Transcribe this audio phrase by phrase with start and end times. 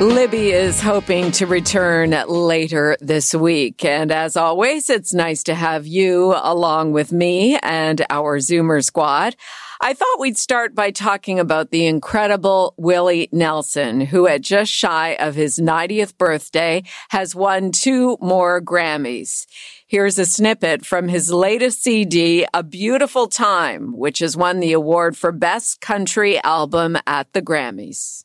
[0.00, 3.84] Libby is hoping to return later this week.
[3.84, 9.34] And as always, it's nice to have you along with me and our Zoomer squad.
[9.80, 15.16] I thought we'd start by talking about the incredible Willie Nelson, who at just shy
[15.18, 19.46] of his 90th birthday has won two more Grammys.
[19.88, 25.16] Here's a snippet from his latest CD, A Beautiful Time, which has won the award
[25.16, 28.22] for Best Country Album at the Grammys.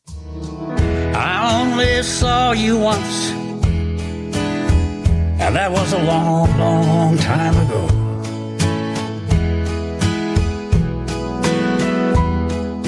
[1.14, 3.30] I only saw you once,
[5.40, 7.93] and that was a long, long time ago.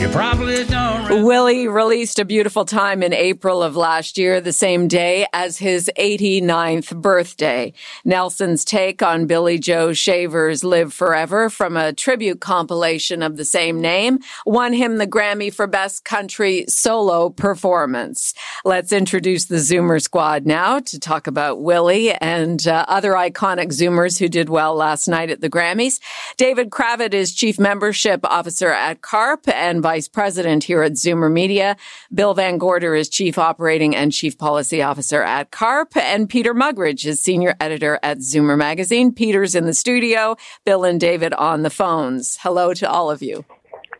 [0.06, 1.24] You probably don't.
[1.24, 5.90] Willie released A Beautiful Time in April of last year, the same day as his
[5.98, 7.72] 89th birthday.
[8.04, 13.80] Nelson's take on Billy Joe Shaver's Live Forever from a tribute compilation of the same
[13.80, 18.34] name won him the Grammy for Best Country Solo Performance.
[18.64, 24.18] Let's introduce the Zoomer squad now to talk about Willie and uh, other iconic Zoomers
[24.18, 25.98] who did well last night at the Grammys.
[26.36, 31.76] David Kravitz is Chief Membership Officer at CARP and Vice President here at Zoomer Media.
[32.12, 35.96] Bill Van Gorder is Chief Operating and Chief Policy Officer at CARP.
[35.96, 39.12] And Peter Mugridge is Senior Editor at Zoomer Magazine.
[39.12, 42.36] Peter's in the studio, Bill and David on the phones.
[42.42, 43.44] Hello to all of you.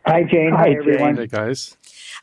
[0.05, 0.53] Hi, Jane.
[0.55, 1.17] Hi, everyone.
[1.17, 1.75] Hey, guys.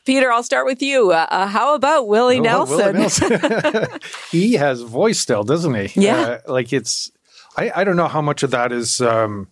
[0.05, 1.11] Peter, I'll start with you.
[1.11, 2.77] Uh, uh, how about Willie Oh, Nelson?
[2.77, 3.99] Willie Nelson.
[4.31, 6.01] he has voice still, doesn't he?
[6.01, 6.39] Yeah.
[6.47, 7.11] Uh, like it's,
[7.57, 9.47] I, I don't know how much of that is, um,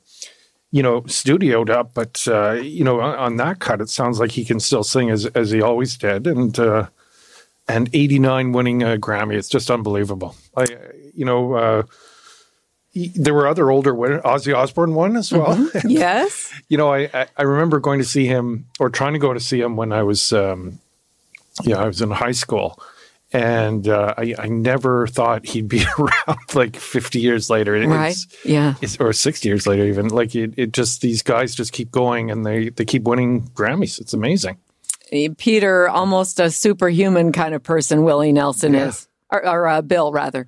[0.73, 4.31] you know, studioed up, but uh, you know, on, on that cut, it sounds like
[4.31, 6.88] he can still sing as as he always did, and uh,
[7.67, 10.35] and eighty nine winning a Grammy, it's just unbelievable.
[10.57, 10.66] I,
[11.13, 11.53] you know.
[11.53, 11.83] Uh,
[12.89, 14.22] he- there were other older winners.
[14.23, 15.69] Ozzy Osbourne won as well.
[15.88, 16.51] yes.
[16.69, 19.39] you know, I, I I remember going to see him or trying to go to
[19.39, 20.79] see him when I was, um,
[21.63, 22.79] yeah, I was in high school,
[23.33, 27.75] and uh, I I never thought he'd be around like fifty years later.
[27.75, 28.16] It's, Right.
[28.45, 28.75] Yeah.
[28.81, 32.31] It's, or sixty years later, even like it, it just these guys just keep going
[32.31, 33.99] and they they keep winning Grammys.
[33.99, 34.57] It's amazing.
[35.38, 38.88] Peter, almost a superhuman kind of person, Willie Nelson Yeah.
[38.88, 39.07] is.
[39.31, 40.47] Or, or uh, Bill, rather.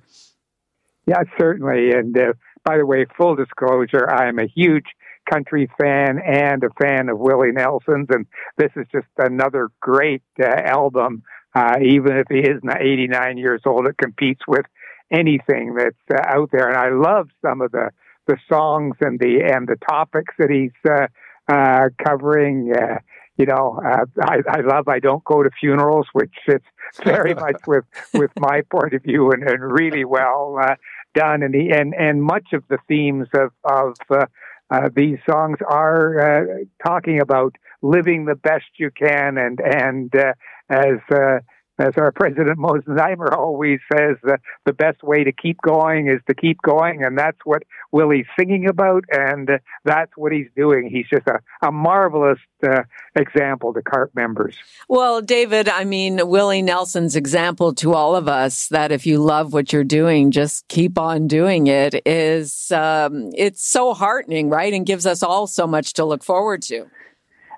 [1.06, 1.90] Yeah, certainly.
[1.92, 2.32] And uh,
[2.64, 4.86] by the way, full disclosure, I'm a huge
[5.30, 8.26] country fan and a fan of Willie Nelson's, and
[8.58, 11.22] this is just another great uh, album.
[11.56, 14.66] Uh, even if he is not 89 years old, it competes with
[15.10, 16.68] anything that's uh, out there.
[16.68, 17.90] And I love some of the
[18.26, 21.06] the songs and the and the topics that he's uh,
[21.48, 22.74] uh, covering.
[22.76, 22.98] Uh,
[23.38, 26.64] you know, uh, I, I love I don't go to funerals, which fits
[27.04, 30.74] very much with with my point of view and, and really well uh,
[31.14, 31.42] done.
[31.42, 34.26] And the and and much of the themes of of uh,
[34.70, 40.32] uh, these songs are uh, talking about living the best you can, and and uh,
[40.68, 41.38] as uh,
[41.78, 46.20] as our president Moses Znaimer always says, uh, the best way to keep going is
[46.26, 47.62] to keep going, and that's what
[47.92, 50.88] Willie's singing about, and uh, that's what he's doing.
[50.90, 52.82] He's just a, a marvelous uh,
[53.14, 54.56] example to CARP members.
[54.88, 59.52] Well, David, I mean, Willie Nelson's example to all of us that if you love
[59.52, 64.72] what you're doing, just keep on doing it is, um, it's so heartening, right?
[64.72, 66.86] And gives us all so much to look forward to.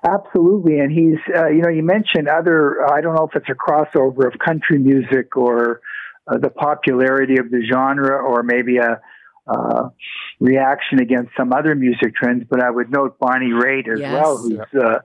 [0.07, 3.53] Absolutely, and he's uh, you know you mentioned other I don't know if it's a
[3.53, 5.81] crossover of country music or
[6.27, 9.01] uh, the popularity of the genre or maybe a
[9.47, 9.89] uh,
[10.39, 14.13] reaction against some other music trends, but I would note Bonnie Raitt as Yes.
[14.13, 14.99] well, who's uh,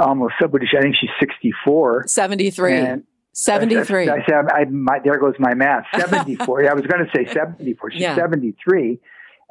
[0.00, 0.66] almost somebody.
[0.78, 2.04] I think she's sixty four.
[2.06, 2.72] 73.
[2.76, 3.02] And
[3.32, 4.08] 73.
[4.08, 5.84] I, I, said, I, my, there goes my math.
[5.98, 6.62] 74.
[6.62, 7.90] yeah, I was going to say 74.
[7.90, 8.14] She's Yeah.
[8.14, 9.00] 73.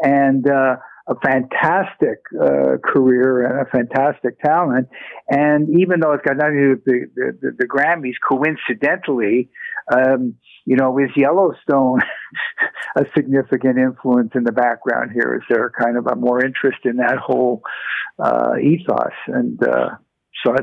[0.01, 0.77] And uh,
[1.07, 4.87] a fantastic uh, career and a fantastic talent.
[5.29, 9.49] And even though it's got nothing to do with the, the, the, Grammys, coincidentally,
[9.93, 10.35] um,
[10.65, 11.99] you know, is Yellowstone
[12.95, 15.35] a significant influence in the background here?
[15.35, 17.63] Is there kind of a more interest in that whole
[18.17, 19.13] uh, ethos?
[19.27, 19.89] And uh,
[20.43, 20.53] so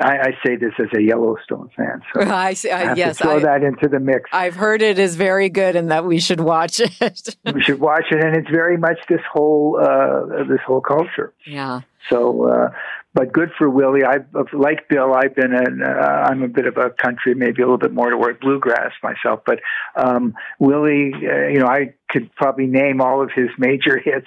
[0.00, 2.02] I, I say this as a Yellowstone fan.
[2.14, 4.28] So I, see, I I, have yes, to throw I, that into the mix.
[4.32, 7.36] I've heard it is very good and that we should watch it.
[7.54, 11.32] we should watch it, and it's very much this whole uh, this whole culture.
[11.46, 11.80] yeah.
[12.10, 12.68] So, uh,
[13.14, 14.04] but good for Willie.
[14.04, 14.18] I
[14.52, 15.14] like Bill.
[15.14, 18.10] I've been an uh, I'm a bit of a country, maybe a little bit more
[18.10, 19.40] toward bluegrass myself.
[19.46, 19.60] But
[19.96, 24.26] um, Willie, uh, you know, I could probably name all of his major hits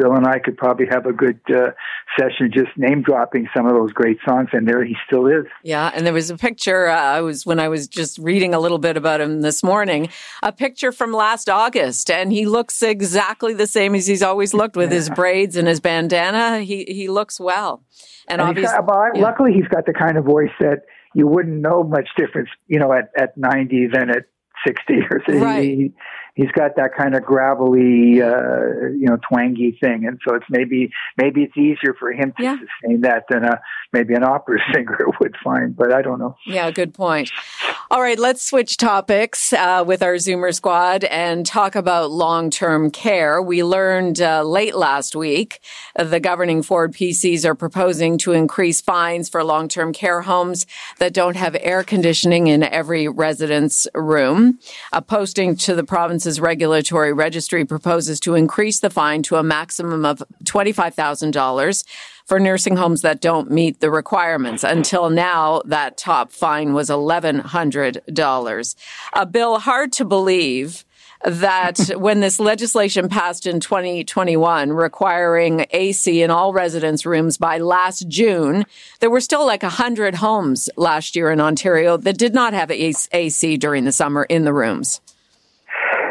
[0.00, 1.72] Bill and I could probably have a good uh,
[2.18, 5.44] session just name dropping some of those great songs, and there he still is.
[5.62, 6.88] Yeah, and there was a picture.
[6.88, 10.08] Uh, I was when I was just reading a little bit about him this morning.
[10.42, 14.76] A picture from last August, and he looks exactly the same as he's always looked
[14.76, 14.96] with yeah.
[14.96, 16.60] his braids and his bandana.
[16.60, 17.84] He he looks well,
[18.26, 19.22] and, and obviously, got, well, yeah.
[19.22, 22.92] luckily, he's got the kind of voice that you wouldn't know much difference, you know,
[22.92, 24.24] at at ninety than at
[24.66, 25.34] sixty or so.
[25.38, 25.62] Right.
[25.62, 25.92] He,
[26.34, 30.90] he's got that kind of gravelly, uh, you know, twangy thing, and so it's maybe
[31.16, 32.56] maybe it's easier for him to yeah.
[32.56, 33.60] sustain that than a
[33.92, 35.76] maybe an opera singer would find.
[35.76, 36.36] But I don't know.
[36.46, 37.30] Yeah, good point.
[37.90, 43.42] All right, let's switch topics uh, with our Zoomer squad and talk about long-term care.
[43.42, 45.60] We learned uh, late last week
[45.96, 50.66] uh, the governing Ford PCs are proposing to increase fines for long-term care homes
[50.98, 54.58] that don't have air conditioning in every residence room.
[54.92, 55.84] A posting to the
[56.20, 61.84] province's regulatory registry proposes to increase the fine to a maximum of $25,000
[62.26, 64.62] for nursing homes that don't meet the requirements.
[64.62, 68.74] Until now, that top fine was $1,100.
[69.14, 70.84] A uh, bill hard to believe
[71.24, 78.08] that when this legislation passed in 2021 requiring AC in all residence rooms by last
[78.08, 78.66] June,
[78.98, 83.56] there were still like 100 homes last year in Ontario that did not have AC
[83.56, 85.00] during the summer in the rooms.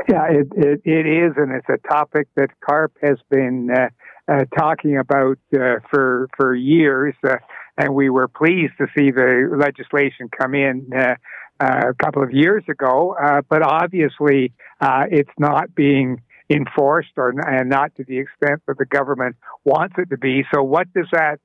[0.09, 3.89] Yeah, it, it, it is, and it's a topic that CARP has been uh,
[4.31, 7.35] uh, talking about uh, for for years, uh,
[7.77, 11.13] and we were pleased to see the legislation come in uh,
[11.59, 13.15] uh, a couple of years ago.
[13.49, 14.51] but obviously,
[14.81, 20.09] it's not being enforced, or and not to the extent that the government wants it
[20.09, 20.43] to be.
[20.51, 21.39] So, what does that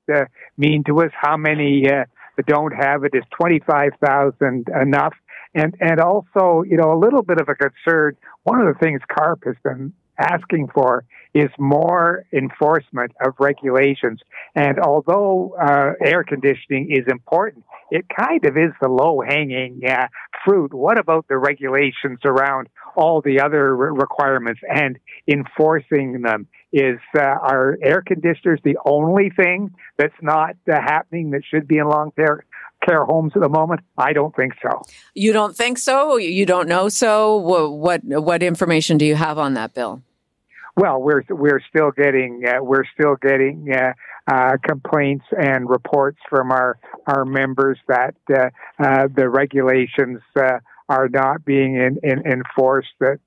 [0.56, 1.11] mean to us?
[1.20, 1.82] How many
[2.37, 3.11] that don't have it?
[3.14, 5.12] Is twenty five thousand enough?
[5.54, 8.16] And and also, you know, a little bit of a concern.
[8.42, 11.04] One of the things CARP has been asking for
[11.34, 14.20] is more enforcement of regulations.
[14.54, 20.06] And although uh, air conditioning is important, it kind of is the low hanging uh,
[20.44, 20.72] fruit.
[20.72, 24.98] What about the regulations around all the other re- requirements and
[25.28, 26.46] enforcing them?
[26.72, 31.78] Is uh, our air conditioners the only thing that's not uh, happening that should be
[31.78, 32.42] in long term
[32.84, 33.81] care homes at the moment?
[33.96, 34.82] I don't think so.
[35.14, 36.16] You don't think so?
[36.16, 37.36] You don't know so?
[37.36, 40.02] What what information do you have on that bill?
[40.76, 43.92] Well, we're we're still getting uh, we're still getting uh,
[44.26, 48.48] uh, complaints and reports from our our members that uh,
[48.82, 50.58] uh, the regulations uh,
[50.88, 52.88] are not being in, in, enforced.
[53.00, 53.20] That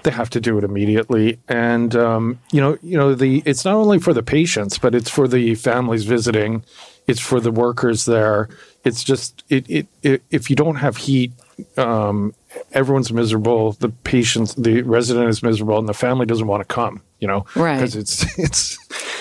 [0.02, 3.75] they have to do it immediately and um, you know you know the it's not
[3.75, 6.62] only for the patients but it's for the families visiting
[7.07, 8.49] it's for the workers there
[8.87, 11.33] it's just it, it, it if you don't have heat
[11.76, 12.35] um,
[12.73, 13.73] everyone's miserable.
[13.73, 17.47] The patient the resident is miserable and the family doesn't want to come you know?
[17.55, 17.76] Right.
[17.76, 18.78] Because it's it's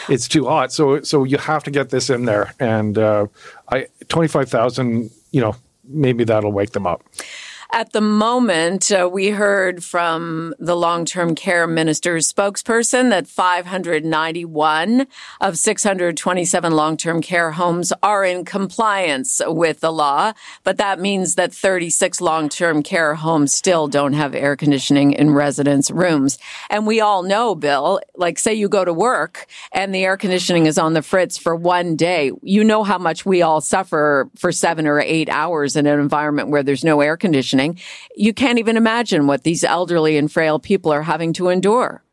[0.10, 0.72] it's too hot.
[0.72, 3.28] So so you have to get this in there and uh,
[3.70, 5.56] i 25000 you know
[5.88, 7.04] maybe that'll wake them up
[7.76, 15.08] At the moment, uh, we heard from the long-term care minister's spokesperson that 591
[15.42, 20.32] of 627 long-term care homes are in compliance with the law,
[20.64, 25.92] but that means that 36 long-term care homes still don't have air conditioning in residence
[25.92, 26.38] rooms.
[26.70, 30.66] And we all know, Bill, like say you go to work and the air conditioning
[30.66, 34.54] is on the fritz for one day, you know how much we all suffer for
[34.54, 37.65] seven or eight hours in an environment where there's no air conditioning.
[38.16, 42.04] You can't even imagine what these elderly and frail people are having to endure.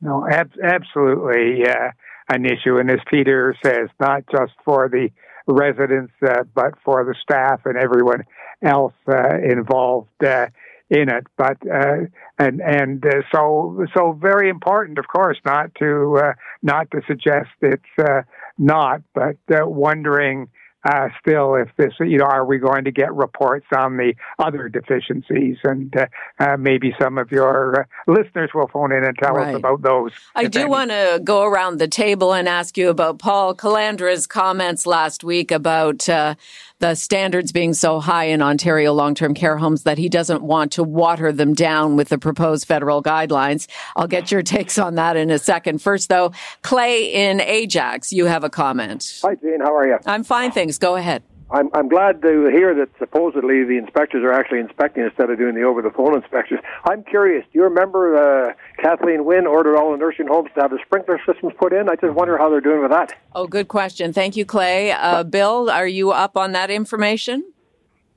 [0.00, 1.90] No, ab- absolutely uh,
[2.28, 2.78] an issue.
[2.78, 5.10] And as Peter says, not just for the
[5.46, 8.24] residents, uh, but for the staff and everyone
[8.62, 10.46] else uh, involved uh,
[10.90, 11.26] in it.
[11.36, 12.06] But uh,
[12.38, 16.32] and and uh, so so very important, of course, not to
[16.62, 18.26] not to suggest it's
[18.58, 20.48] not, but wondering
[20.88, 24.68] uh, still if this, you know, are we going to get reports on the other
[24.68, 25.58] deficiencies?
[25.64, 26.06] And uh,
[26.38, 29.54] uh, maybe some of your uh, listeners will phone in and tell right.
[29.54, 30.12] us about those.
[30.34, 34.86] I do want to go around the table and ask you about Paul Calandra's comments
[34.86, 36.36] last week about uh,
[36.78, 40.84] the standards being so high in Ontario long-term care homes that he doesn't want to
[40.84, 43.66] water them down with the proposed federal guidelines.
[43.96, 45.82] I'll get your takes on that in a second.
[45.82, 49.20] First, though, Clay in Ajax, you have a comment.
[49.22, 49.60] Hi, Jane.
[49.60, 49.98] How are you?
[50.06, 50.77] I'm fine, thanks.
[50.78, 51.22] Go ahead.
[51.50, 55.54] I'm, I'm glad to hear that supposedly the inspectors are actually inspecting instead of doing
[55.54, 56.60] the over the phone inspections.
[56.84, 58.16] I'm curious, do you remember
[58.50, 61.88] uh, Kathleen Wynne ordered all the nursing homes to have the sprinkler systems put in?
[61.88, 63.14] I just wonder how they're doing with that.
[63.34, 64.12] Oh, good question.
[64.12, 64.92] Thank you, Clay.
[64.92, 67.50] Uh, Bill, are you up on that information?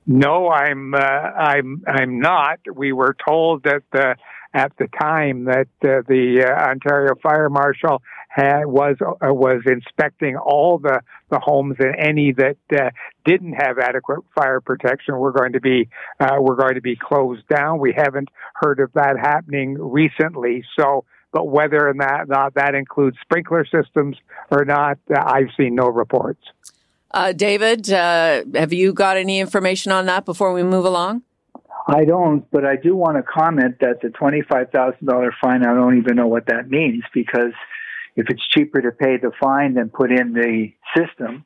[0.06, 2.58] No, I'm uh, I'm I'm not.
[2.74, 4.14] We were told that uh,
[4.54, 10.36] at the time that uh, the uh, Ontario Fire Marshal had, was uh, was inspecting
[10.36, 12.90] all the the homes and any that uh,
[13.24, 15.88] didn't have adequate fire protection were going to be
[16.20, 17.78] uh, were going to be closed down.
[17.78, 21.04] We haven't heard of that happening recently, so.
[21.34, 24.18] But whether or not, not that includes sprinkler systems
[24.50, 26.42] or not, uh, I've seen no reports.
[27.36, 31.22] David, have you got any information on that before we move along?
[31.86, 36.16] I don't, but I do want to comment that the $25,000 fine, I don't even
[36.16, 37.52] know what that means because
[38.14, 41.44] if it's cheaper to pay the fine than put in the system,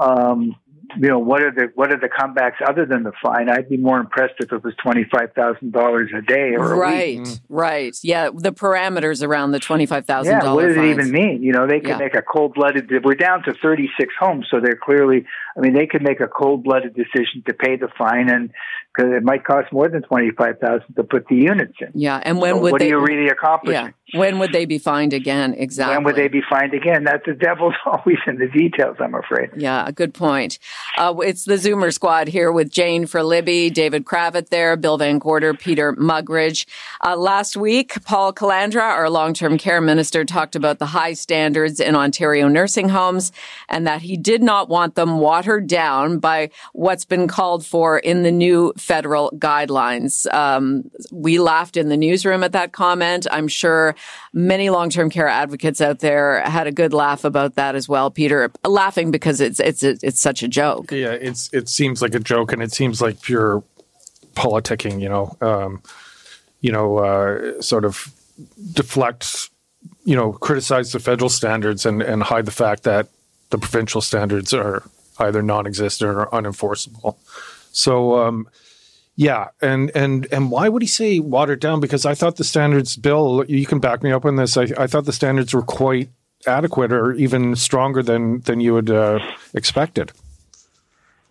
[0.00, 0.56] um,
[0.98, 3.50] you know, what are the what are the comebacks other than the fine?
[3.50, 7.18] I'd be more impressed if it was twenty five thousand dollars a day or right,
[7.18, 7.40] mm.
[7.48, 8.30] right, yeah.
[8.32, 10.32] The parameters around the twenty five thousand.
[10.32, 10.98] Yeah, what does fines.
[10.98, 11.42] it even mean?
[11.42, 11.98] You know, they could yeah.
[11.98, 12.90] make a cold blooded.
[13.04, 15.26] We're down to thirty six homes, so they're clearly.
[15.56, 18.50] I mean, they could make a cold blooded decision to pay the fine and
[18.96, 21.90] because it might cost more than twenty five thousand to put the units in.
[21.94, 23.92] Yeah, and when so would what they, are you really accomplishing?
[24.12, 25.54] Yeah, when would they be fined again?
[25.54, 25.96] Exactly.
[25.96, 27.04] When would they be fined again?
[27.04, 28.96] That the devil's always in the details.
[29.00, 29.50] I'm afraid.
[29.56, 30.58] Yeah, a good point.
[30.96, 35.18] Uh, it's the Zoomer Squad here with Jane for Libby, David Kravitz there, Bill Van
[35.18, 36.66] Gorder, Peter Mugridge.
[37.04, 41.94] Uh, last week, Paul Calandra, our long-term care minister, talked about the high standards in
[41.94, 43.32] Ontario nursing homes
[43.68, 48.22] and that he did not want them watered down by what's been called for in
[48.22, 50.32] the new federal guidelines.
[50.34, 53.26] Um, we laughed in the newsroom at that comment.
[53.30, 53.94] I'm sure
[54.32, 58.10] many long-term care advocates out there had a good laugh about that as well.
[58.10, 60.90] Peter, laughing because it's it's it's such a joke.
[60.90, 63.62] Yeah, it's it seems like a joke, and it seems like pure
[64.34, 65.00] politicking.
[65.00, 65.82] You know, um,
[66.60, 68.12] you know, uh, sort of
[68.72, 69.50] deflect.
[70.04, 73.08] You know, criticize the federal standards and and hide the fact that
[73.50, 74.82] the provincial standards are
[75.18, 77.16] either non-existent or unenforceable.
[77.72, 78.18] So.
[78.18, 78.48] Um,
[79.18, 81.80] yeah, and and and why would he say watered down?
[81.80, 84.58] Because I thought the standards, Bill, you can back me up on this.
[84.58, 86.10] I, I thought the standards were quite
[86.46, 89.20] adequate, or even stronger than than you had uh,
[89.54, 90.12] expected.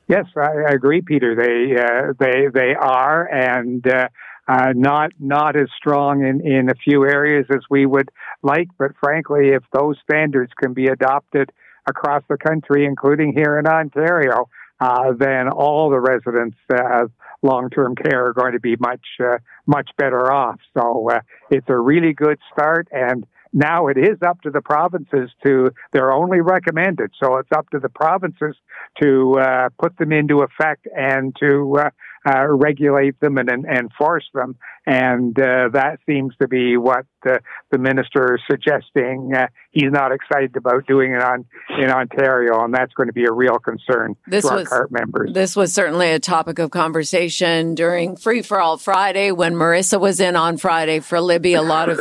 [0.07, 1.35] Yes, I, agree, Peter.
[1.35, 4.07] They uh, they they are, and uh,
[4.47, 8.09] uh, not not as strong in in a few areas as we would
[8.41, 8.67] like.
[8.79, 11.51] But frankly, if those standards can be adopted
[11.87, 14.49] across the country, including here in Ontario,
[14.79, 17.05] uh, then all the residents uh,
[17.41, 20.59] long-term care are going to be much uh, much better off.
[20.77, 25.29] So uh, it's a really good start, and now it is up to the provinces
[25.45, 25.71] to.
[25.93, 28.55] They're only recommended, so it's up to the provinces
[29.01, 31.89] to uh, put them into effect and to uh,
[32.27, 34.57] uh, regulate them and, and enforce them.
[34.85, 37.37] And uh, that seems to be what uh,
[37.71, 41.45] the minister suggesting uh, he's not excited about doing it on
[41.77, 44.91] in Ontario, and that's going to be a real concern this to was, our CARP
[44.91, 45.33] members.
[45.33, 50.19] This was certainly a topic of conversation during Free for All Friday when Marissa was
[50.19, 51.53] in on Friday for Libby.
[51.53, 51.99] A lot of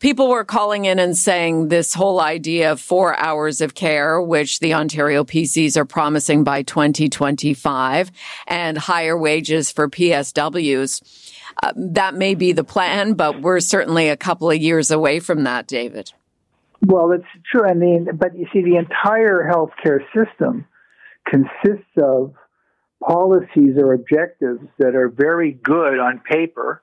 [0.00, 4.60] people were calling in and saying this whole idea of four hours of care, which
[4.60, 8.10] the Ontario PCs are promising by 2025,
[8.46, 11.21] and higher wages for PSWs.
[11.62, 15.44] Uh, that may be the plan, but we're certainly a couple of years away from
[15.44, 16.12] that, David.
[16.84, 17.64] Well, it's true.
[17.68, 20.66] I mean, but you see, the entire healthcare system
[21.28, 22.34] consists of
[23.02, 26.82] policies or objectives that are very good on paper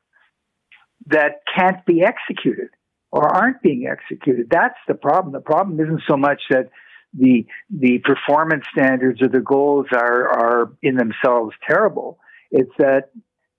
[1.07, 2.69] that can't be executed
[3.11, 4.47] or aren't being executed.
[4.49, 5.33] That's the problem.
[5.33, 6.69] The problem isn't so much that
[7.17, 12.19] the the performance standards or the goals are are in themselves terrible.
[12.51, 13.09] It's that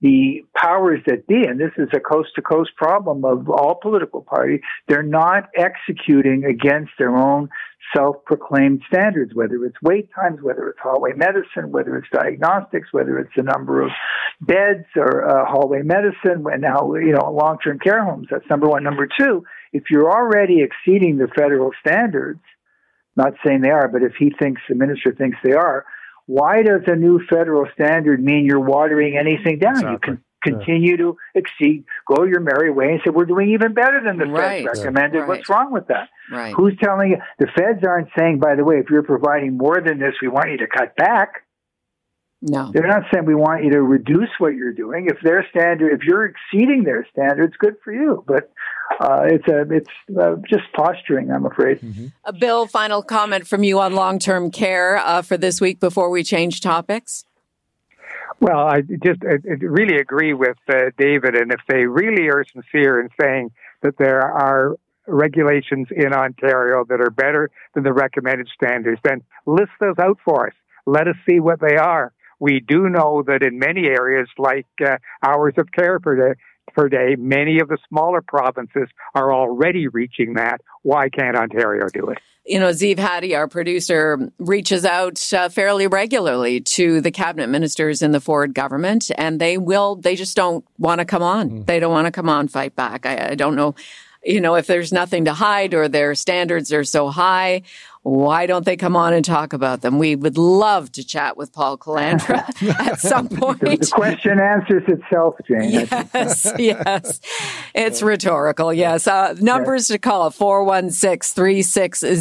[0.01, 4.21] the powers that be, and this is a coast to coast problem of all political
[4.21, 7.49] parties, they're not executing against their own
[7.95, 13.19] self proclaimed standards, whether it's wait times, whether it's hallway medicine, whether it's diagnostics, whether
[13.19, 13.91] it's the number of
[14.41, 18.27] beds or uh, hallway medicine, and now, you know, long term care homes.
[18.31, 18.83] That's number one.
[18.83, 22.41] Number two, if you're already exceeding the federal standards,
[23.15, 25.85] not saying they are, but if he thinks, the minister thinks they are,
[26.31, 29.75] why does a new federal standard mean you're watering anything down?
[29.75, 29.91] Exactly.
[29.91, 30.97] You can continue yeah.
[30.97, 34.65] to exceed, go your merry way, and say we're doing even better than the right.
[34.65, 35.19] feds recommended.
[35.19, 35.27] Right.
[35.27, 36.07] What's wrong with that?
[36.31, 36.53] Right.
[36.53, 37.17] Who's telling you?
[37.37, 40.51] The feds aren't saying, by the way, if you're providing more than this, we want
[40.51, 41.43] you to cut back.
[42.41, 42.71] No.
[42.73, 45.07] They're not saying we want you to reduce what you're doing.
[45.07, 48.23] If their standard, if you're exceeding their standards, good for you.
[48.25, 48.51] But
[48.99, 51.81] uh, it's a, it's uh, just posturing, I'm afraid.
[51.81, 52.07] Mm-hmm.
[52.25, 56.23] Uh, Bill, final comment from you on long-term care uh, for this week before we
[56.23, 57.25] change topics.
[58.39, 62.99] Well, I just I really agree with uh, David, and if they really are sincere
[62.99, 63.51] in saying
[63.83, 69.69] that there are regulations in Ontario that are better than the recommended standards, then list
[69.79, 70.53] those out for us.
[70.87, 74.97] Let us see what they are we do know that in many areas, like uh,
[75.23, 76.39] hours of care per day,
[76.73, 80.59] per day, many of the smaller provinces are already reaching that.
[80.81, 82.17] Why can't Ontario do it?
[82.43, 88.01] You know, Zeev Hattie, our producer, reaches out uh, fairly regularly to the cabinet ministers
[88.01, 91.49] in the Ford government, and they will, they just don't want to come on.
[91.51, 91.65] Mm.
[91.67, 93.05] They don't want to come on, fight back.
[93.05, 93.75] I, I don't know
[94.23, 97.63] you know, if there's nothing to hide or their standards are so high
[98.03, 99.99] why don't they come on and talk about them?
[99.99, 102.43] We would love to chat with Paul Calandra
[102.79, 103.59] at some point.
[103.59, 105.69] the question answers itself, Jane.
[105.69, 107.19] Yes, yes.
[107.75, 109.05] It's rhetorical, yes.
[109.05, 109.95] Uh, numbers yes.
[109.95, 112.15] to call 416 360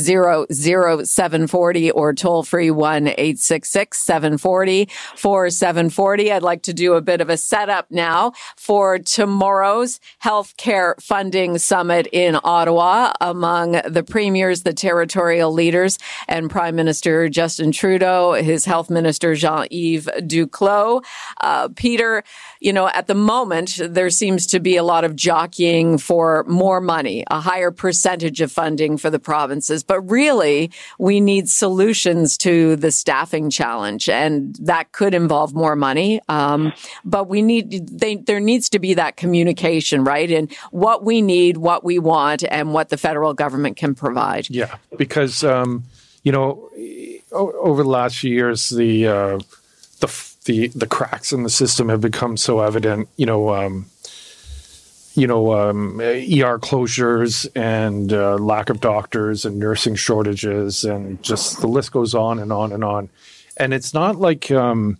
[0.54, 6.32] 0740 or toll free 1 866 740 4740.
[6.32, 12.06] I'd like to do a bit of a setup now for tomorrow's healthcare funding summit
[12.12, 18.64] in Ottawa among the premiers, the territorial leaders leaders and Prime Minister Justin Trudeau, his
[18.64, 21.04] health minister Jean-Yves Duclos.
[21.40, 22.24] Uh, Peter,
[22.58, 26.80] you know, at the moment, there seems to be a lot of jockeying for more
[26.80, 29.84] money, a higher percentage of funding for the provinces.
[29.84, 36.20] But really, we need solutions to the staffing challenge, and that could involve more money.
[36.28, 36.72] Um,
[37.04, 40.30] but we need, they, there needs to be that communication, right?
[40.32, 44.50] And what we need, what we want, and what the federal government can provide.
[44.50, 45.84] Yeah, because uh, um,
[46.22, 46.70] you know,
[47.32, 49.38] over the last few years, the uh,
[50.00, 53.08] the the the cracks in the system have become so evident.
[53.16, 53.86] You know, um,
[55.14, 61.60] you know, um, ER closures and uh, lack of doctors and nursing shortages, and just
[61.60, 63.08] the list goes on and on and on.
[63.56, 64.98] And it's not like um,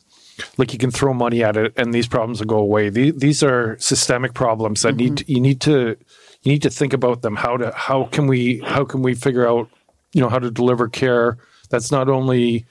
[0.57, 2.91] like you can throw money at it and these problems will go away.
[2.91, 5.15] These, these are systemic problems that mm-hmm.
[5.15, 5.97] need to, you need to
[6.43, 7.37] you need to think about them.
[7.37, 9.69] How to how can we how can we figure out
[10.13, 11.39] you know how to deliver care
[11.71, 12.67] that's not only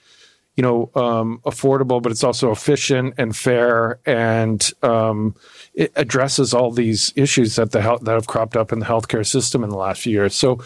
[0.55, 5.33] you know um, affordable but it's also efficient and fair and um,
[5.73, 9.25] it addresses all these issues that the health, that have cropped up in the healthcare
[9.25, 10.35] system in the last few years.
[10.35, 10.61] So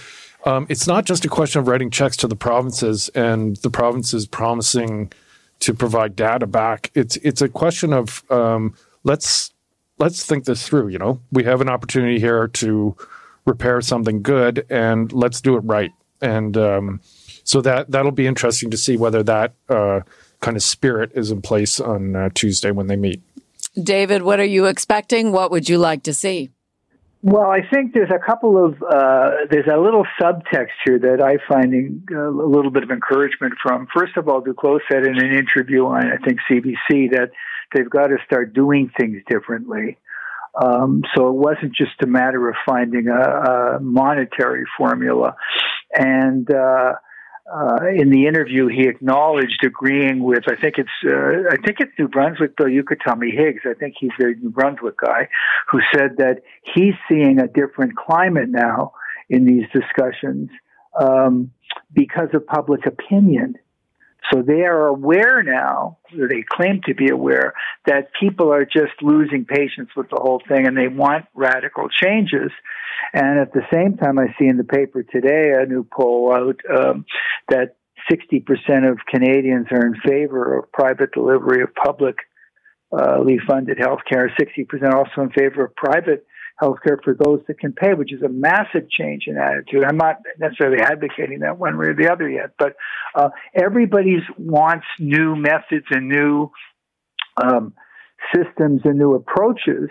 [0.46, 4.26] um, it's not just a question of writing checks to the provinces and the provinces
[4.26, 5.12] promising
[5.60, 6.90] to provide data back.
[6.96, 9.54] It's it's a question of um, let's
[10.00, 11.22] let's think this through you know?
[11.32, 12.98] We have an opportunity here to
[13.46, 15.92] repair something good and let's do it right
[16.24, 17.02] and um,
[17.44, 20.02] so that that'll be interesting to see whether that uh,
[20.40, 23.22] kind of spirit is in place on uh, Tuesday when they meet.
[23.82, 25.32] David, what are you expecting?
[25.32, 26.52] What would you like to see?
[27.22, 31.38] Well, I think there's a couple of uh, there's a little subtext here that I
[31.48, 33.88] find a little bit of encouragement from.
[33.96, 37.32] First of all, Duclos said in an interview on I think CBC that
[37.74, 39.98] they've got to start doing things differently.
[40.62, 45.36] Um, so it wasn't just a matter of finding a, a monetary formula.
[45.94, 46.94] And uh,
[47.52, 51.92] uh, in the interview, he acknowledged agreeing with, I think it's, uh, I think it's
[52.00, 53.62] New Brunswick, Bill, you could tell me Higgs.
[53.66, 55.28] I think he's the New Brunswick guy
[55.70, 56.42] who said that
[56.74, 58.94] he's seeing a different climate now
[59.30, 60.50] in these discussions
[61.00, 61.52] um,
[61.94, 63.56] because of public opinion.
[64.32, 67.54] So they are aware now, or they claim to be aware,
[67.86, 72.52] that people are just losing patience with the whole thing and they want radical changes.
[73.14, 76.60] And at the same time, I see in the paper today a new poll out
[76.74, 77.06] um,
[77.50, 77.76] that
[78.12, 82.24] 60% of Canadians are in favor of private delivery of publicly
[82.92, 86.26] uh, funded health care, 60% also in favor of private
[86.64, 89.84] healthcare for those that can pay, which is a massive change in attitude.
[89.84, 92.76] I'm not necessarily advocating that one way or the other yet, but
[93.16, 96.52] uh, everybody wants new methods and new
[97.42, 97.74] um,
[98.34, 99.90] systems and new approaches.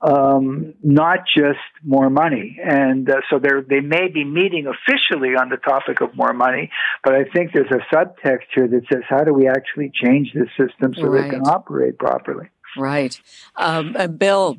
[0.00, 5.48] Um, not just more money, and uh, so they they may be meeting officially on
[5.48, 6.70] the topic of more money,
[7.02, 10.46] but I think there's a subtext here that says how do we actually change this
[10.56, 11.24] system so right.
[11.24, 12.48] it can operate properly.
[12.76, 13.20] Right.
[13.56, 14.56] Um, uh, Bill,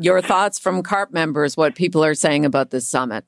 [0.00, 3.24] your thoughts from CARP members, what people are saying about this summit?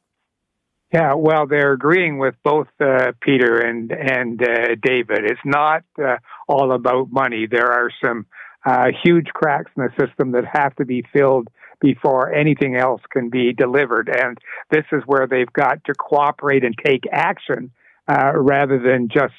[0.93, 5.25] Yeah, well, they're agreeing with both uh, Peter and and uh, David.
[5.25, 6.17] It's not uh,
[6.47, 7.47] all about money.
[7.51, 8.27] There are some
[8.67, 11.49] uh, huge cracks in the system that have to be filled
[11.81, 14.37] before anything else can be delivered, and
[14.71, 17.71] this is where they've got to cooperate and take action
[18.07, 19.33] uh, rather than just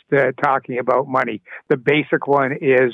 [0.43, 1.41] talking about money.
[1.69, 2.93] The basic one is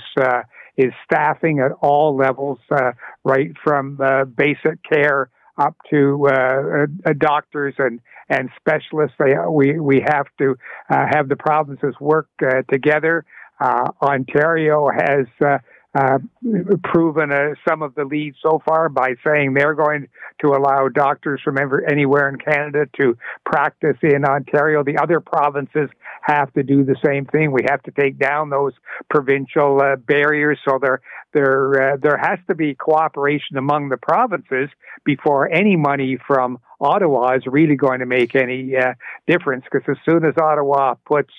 [0.79, 2.93] is staffing at all levels, uh,
[3.25, 9.17] right from uh, basic care up to uh, uh doctors and and specialists.
[9.19, 10.55] They, we we have to
[10.89, 13.25] uh, have the provinces work uh, together.
[13.61, 15.25] Ontario has
[15.95, 16.19] uh,
[16.83, 20.07] proven uh, some of the leads so far by saying they're going
[20.39, 24.83] to allow doctors from ever, anywhere in Canada to practice in Ontario.
[24.83, 25.89] The other provinces
[26.21, 27.51] have to do the same thing.
[27.51, 28.73] We have to take down those
[29.09, 30.59] provincial uh, barriers.
[30.63, 31.01] So there,
[31.33, 34.69] there, uh, there has to be cooperation among the provinces
[35.03, 38.93] before any money from Ottawa is really going to make any uh,
[39.27, 39.65] difference.
[39.71, 41.33] Because as soon as Ottawa puts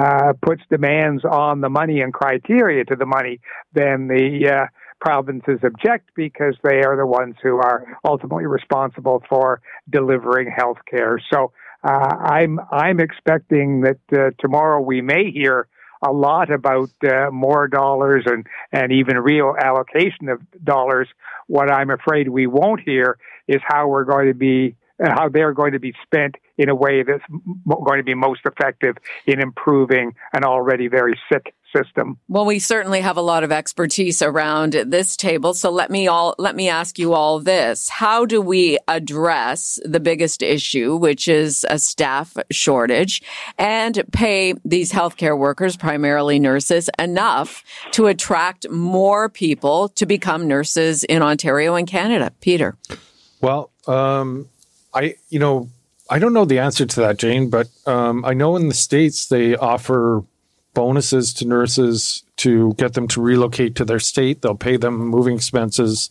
[0.00, 3.40] uh, puts demands on the money and criteria to the money,
[3.74, 4.66] then the uh,
[5.00, 9.60] provinces object because they are the ones who are ultimately responsible for
[9.90, 11.20] delivering health care.
[11.32, 15.66] So uh, I'm I'm expecting that uh, tomorrow we may hear
[16.06, 21.08] a lot about uh, more dollars and and even real allocation of dollars.
[21.46, 24.76] What I'm afraid we won't hear is how we're going to be
[25.08, 27.24] how they're going to be spent in a way that's
[27.66, 32.18] going to be most effective in improving an already very sick system.
[32.28, 35.54] Well, we certainly have a lot of expertise around this table.
[35.54, 37.88] So let me all, let me ask you all this.
[37.88, 43.22] How do we address the biggest issue, which is a staff shortage
[43.56, 51.04] and pay these healthcare workers, primarily nurses, enough to attract more people to become nurses
[51.04, 52.32] in Ontario and Canada?
[52.40, 52.76] Peter.
[53.40, 54.48] Well, um,
[54.92, 55.68] I, you know,
[56.08, 59.28] I don't know the answer to that, Jane, but um, I know in the States
[59.28, 60.24] they offer
[60.74, 64.42] bonuses to nurses to get them to relocate to their state.
[64.42, 66.10] They'll pay them moving expenses,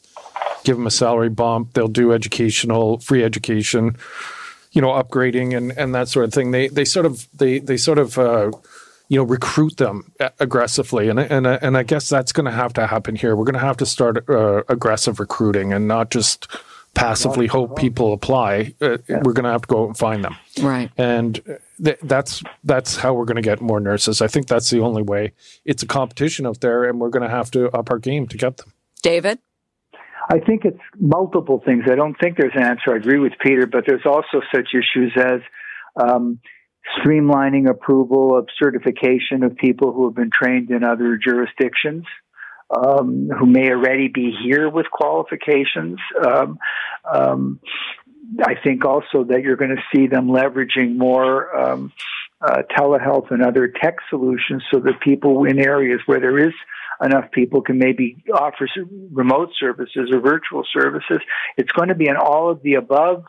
[0.64, 1.74] give them a salary bump.
[1.74, 3.98] They'll do educational, free education,
[4.72, 6.52] you know, upgrading and, and that sort of thing.
[6.52, 8.52] They, they sort of, they, they sort of, uh,
[9.10, 11.10] you know, recruit them aggressively.
[11.10, 13.36] And, and, and I guess that's going to have to happen here.
[13.36, 16.48] We're going to have to start uh, aggressive recruiting and not just–
[17.00, 18.74] passively hope people apply.
[18.82, 19.22] Uh, yeah.
[19.24, 20.36] We're going to have to go and find them.
[20.62, 20.92] Right.
[20.98, 21.42] And
[21.84, 24.22] th- that's that's how we're going to get more nurses.
[24.22, 25.34] I think that's the only way.
[25.66, 28.38] It's a competition out there, and we're going to have to up our game to
[28.38, 28.74] get them.
[29.02, 29.40] David.
[30.32, 31.86] I think it's multiple things.
[31.90, 32.94] I don't think there's an answer.
[32.94, 35.42] I agree with Peter, but there's also such issues as
[36.00, 36.40] um,
[36.98, 42.06] streamlining approval of certification of people who have been trained in other jurisdictions
[42.70, 46.00] um, who may already be here with qualifications.
[46.26, 46.60] Um,
[47.12, 47.60] um,
[48.44, 51.92] I think also that you're going to see them leveraging more um,
[52.42, 56.54] uh, telehealth and other tech solutions so that people in areas where there is
[57.02, 58.68] enough people can maybe offer
[59.12, 61.20] remote services or virtual services.
[61.58, 63.24] It's going to be an all of the above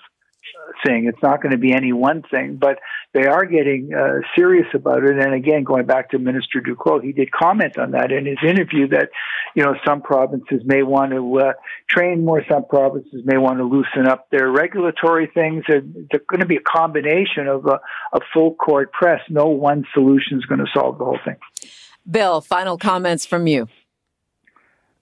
[0.87, 1.07] thing.
[1.07, 2.79] It's not going to be any one thing, but
[3.13, 5.19] they are getting uh, serious about it.
[5.19, 8.89] And again, going back to Minister Duclos, he did comment on that in his interview
[8.89, 9.11] that,
[9.55, 11.53] you know, some provinces may want to uh,
[11.89, 15.65] train more, some provinces may want to loosen up their regulatory things.
[15.69, 15.85] There's
[16.29, 17.81] going to be a combination of a,
[18.13, 19.21] a full court press.
[19.29, 21.37] No one solution is going to solve the whole thing.
[22.09, 23.69] Bill, final comments from you.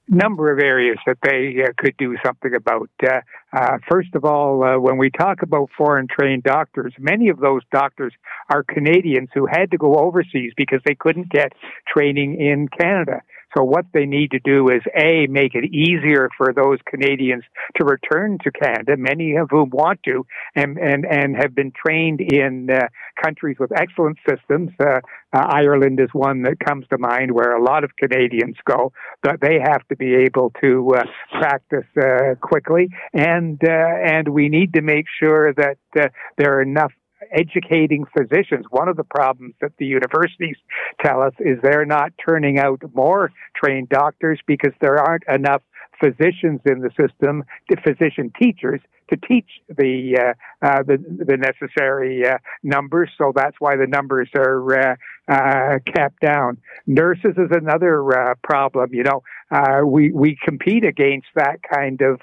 [0.09, 2.91] Number of areas that they uh, could do something about.
[3.03, 3.21] Uh,
[3.53, 7.63] uh, first of all, uh, when we talk about foreign trained doctors, many of those
[7.73, 8.13] doctors
[8.53, 11.53] are Canadians who had to go overseas because they couldn't get
[11.87, 13.23] training in Canada.
[13.57, 17.45] So what they need to do is A, make it easier for those Canadians
[17.77, 22.21] to return to Canada, many of whom want to and, and, and have been trained
[22.21, 22.89] in uh,
[23.23, 24.71] countries with excellent systems.
[24.81, 25.01] Uh,
[25.33, 29.41] uh, Ireland is one that comes to mind where a lot of Canadians go, but
[29.41, 31.03] they have to be able to uh,
[31.39, 36.93] practice uh, quickly, and uh, and we need to make sure that there are enough
[37.33, 38.67] educating physicians.
[38.71, 40.57] One of the problems that the universities
[41.05, 45.63] tell us is they're not turning out more trained doctors because there aren't enough
[46.01, 52.27] physicians in the system, the physician teachers, to teach the uh, uh, the, the necessary
[52.27, 53.11] uh, numbers.
[53.17, 54.97] So that's why the numbers are uh,
[55.29, 56.59] uh, kept down.
[56.87, 58.91] Nurses is another uh, problem.
[58.93, 62.21] You know, we we compete against that kind of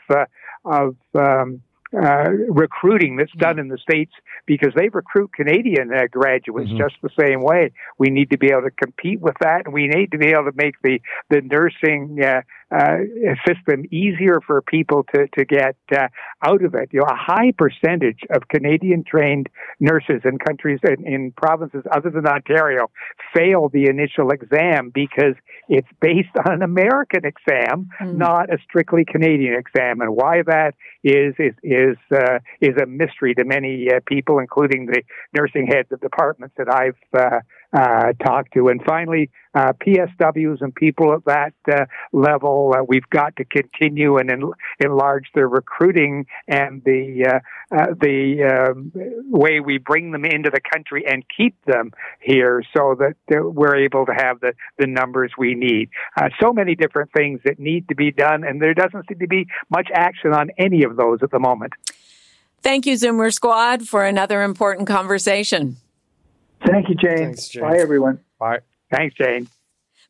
[0.64, 1.62] of um,
[1.94, 4.12] uh, recruiting that's done in the states
[4.46, 6.80] because they recruit Canadian uh, graduates mm-hmm.
[6.80, 7.72] just the same way.
[7.98, 10.46] We need to be able to compete with that, and we need to be able
[10.46, 12.98] to make the the nursing uh, uh,
[13.48, 16.08] system easier for people to, to get uh,
[16.44, 16.90] out of it.
[16.92, 19.50] You know, a high percentage of Canadian trained
[19.80, 22.90] nurses in countries in, in provinces other than Ontario
[23.36, 25.36] fail the initial exam because
[25.70, 28.18] it's based on an American exam, mm.
[28.18, 30.02] not a strictly Canadian exam.
[30.02, 30.74] And why that
[31.04, 35.92] is is is uh, is a mystery to many uh, people, including the nursing heads
[35.92, 37.42] of departments that I've
[37.76, 38.70] uh, talk to.
[38.70, 44.18] And finally, uh, PSWs and people at that uh, level, uh, we've got to continue
[44.18, 48.92] and en- enlarge their recruiting and the uh, uh, the um,
[49.30, 54.06] way we bring them into the country and keep them here, so that we're able
[54.06, 55.90] to have the the numbers we need.
[56.40, 59.48] so many different things that need to be done, and there doesn't seem to be
[59.70, 61.74] much action on any of those at the moment.
[62.62, 65.78] Thank you, Zoomer Squad, for another important conversation.
[66.66, 67.34] Thank you, Jane.
[67.34, 67.56] Thanks.
[67.56, 68.20] Bye, everyone.
[68.40, 68.60] Bye.
[68.92, 69.48] Thanks, Jane.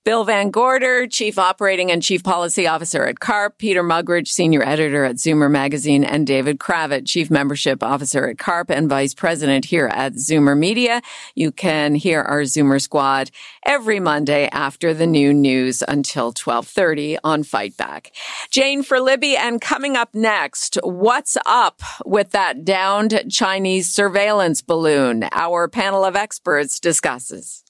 [0.06, 5.04] Bill Van Gorder, Chief Operating and Chief Policy Officer at CARP, Peter Mugridge, Senior Editor
[5.04, 9.88] at Zoomer Magazine, and David Kravitz, Chief Membership Officer at CARP and Vice President here
[9.88, 11.02] at Zoomer Media.
[11.34, 13.32] You can hear our Zoomer Squad
[13.66, 18.12] every Monday after the noon news until 1230 on Fight Back.
[18.52, 25.28] Jane for Libby, and coming up next, what's up with that downed Chinese surveillance balloon?
[25.32, 27.65] Our panel of experts discusses.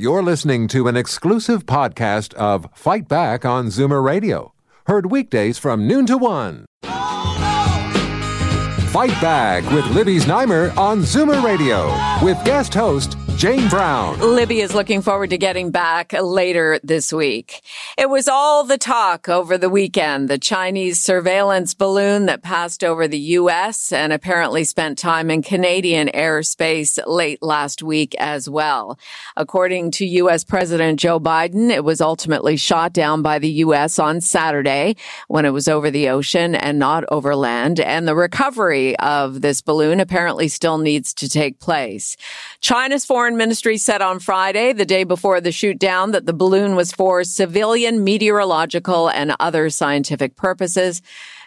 [0.00, 4.54] You're listening to an exclusive podcast of Fight Back on Zoomer Radio,
[4.86, 6.64] heard weekdays from noon to one.
[8.92, 11.88] Fight Back with Libby Znaimer on Zoomer Radio
[12.24, 14.20] with guest host Jane Brown.
[14.20, 17.62] Libby is looking forward to getting back later this week.
[17.96, 20.28] It was all the talk over the weekend.
[20.28, 23.92] The Chinese surveillance balloon that passed over the U.S.
[23.92, 28.98] and apparently spent time in Canadian airspace late last week as well.
[29.36, 30.44] According to U.S.
[30.44, 33.98] President Joe Biden, it was ultimately shot down by the U.S.
[33.98, 34.96] on Saturday
[35.28, 37.80] when it was over the ocean and not over land.
[37.80, 42.16] And the recovery of this balloon apparently still needs to take place.
[42.60, 46.32] China's foreign Foreign Ministry said on Friday, the day before the shoot down, that the
[46.32, 51.02] balloon was for civilian meteorological and other scientific purposes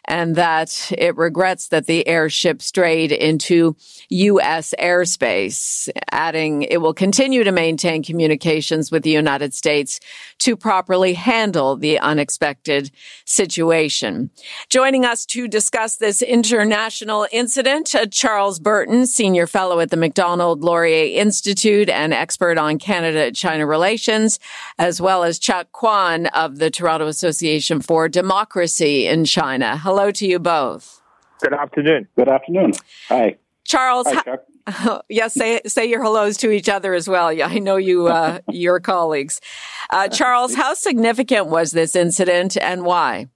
[0.05, 3.75] and that it regrets that the airship strayed into
[4.09, 4.73] U.S.
[4.79, 9.99] airspace, adding it will continue to maintain communications with the United States
[10.39, 12.91] to properly handle the unexpected
[13.25, 14.29] situation.
[14.69, 20.63] Joining us to discuss this international incident, uh, Charles Burton, senior fellow at the Macdonald
[20.63, 24.39] Laurier Institute and expert on Canada China relations,
[24.77, 29.77] as well as Cheuk Kwan of the Toronto Association for Democracy in China.
[29.77, 31.01] Hello hello to you both.
[31.39, 32.07] Good afternoon.
[32.15, 32.73] Good afternoon.
[33.09, 33.35] Hi.
[33.63, 37.27] Charles, Hi, ha- yes, say say your hellos to each other as well.
[37.27, 39.39] I know you, uh, your colleagues.
[39.91, 43.27] Uh, Charles, how significant was this incident and why?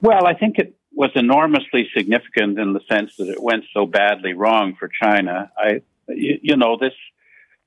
[0.00, 4.32] Well, I think it was enormously significant in the sense that it went so badly
[4.32, 5.52] wrong for China.
[5.58, 6.94] I, you, you know, this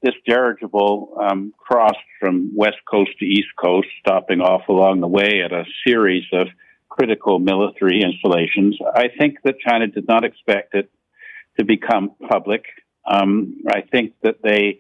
[0.02, 5.44] this dirigible um, crossed from west coast to east coast, stopping off along the way
[5.46, 6.48] at a series of
[7.00, 8.78] critical military installations.
[8.94, 10.92] I think that China did not expect it
[11.58, 12.66] to become public.
[13.10, 14.80] Um, I think that they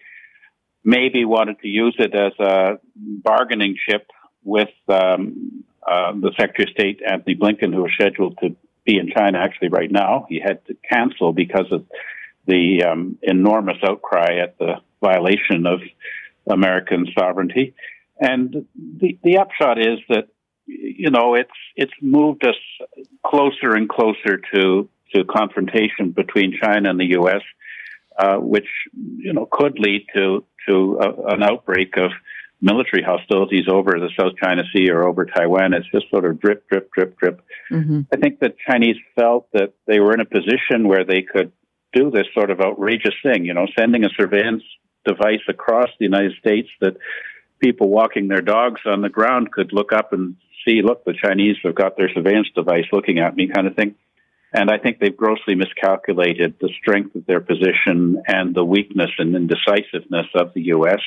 [0.84, 4.08] maybe wanted to use it as a bargaining chip
[4.44, 8.56] with um, uh, the Secretary of State, Antony Blinken, who was scheduled to
[8.86, 10.26] be in China actually right now.
[10.28, 11.86] He had to cancel because of
[12.48, 15.80] the um, enormous outcry at the violation of
[16.50, 17.76] American sovereignty.
[18.20, 20.28] And the, the upshot is that
[20.70, 22.56] you know, it's it's moved us
[23.26, 27.42] closer and closer to to confrontation between China and the U.S.,
[28.18, 32.12] uh, which you know could lead to to a, an outbreak of
[32.62, 35.74] military hostilities over the South China Sea or over Taiwan.
[35.74, 37.42] It's just sort of drip, drip, drip, drip.
[37.72, 38.02] Mm-hmm.
[38.14, 41.54] I think the Chinese felt that they were in a position where they could
[41.94, 44.64] do this sort of outrageous thing, you know, sending a surveillance
[45.06, 46.98] device across the United States that
[47.60, 51.58] people walking their dogs on the ground could look up and see, look, the Chinese
[51.64, 53.96] have got their surveillance device looking at me, kind of thing.
[54.52, 59.36] And I think they've grossly miscalculated the strength of their position and the weakness and
[59.36, 61.02] indecisiveness of the U.S.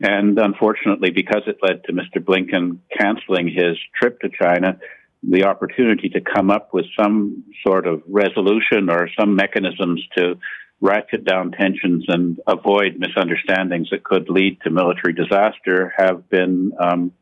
[0.00, 2.22] And unfortunately, because it led to Mr.
[2.22, 4.78] Blinken canceling his trip to China,
[5.22, 10.36] the opportunity to come up with some sort of resolution or some mechanisms to
[10.80, 17.12] ratchet down tensions and avoid misunderstandings that could lead to military disaster have been um,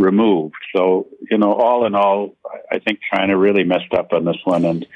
[0.00, 0.56] removed.
[0.74, 2.34] So, you know, all in all,
[2.72, 4.86] I think China really messed up on this one, and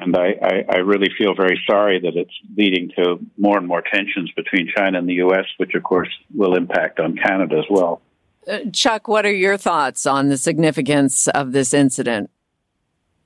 [0.00, 3.82] and I, I, I really feel very sorry that it's leading to more and more
[3.82, 8.00] tensions between China and the U.S., which of course will impact on Canada as well.
[8.46, 12.30] Uh, Chuck, what are your thoughts on the significance of this incident?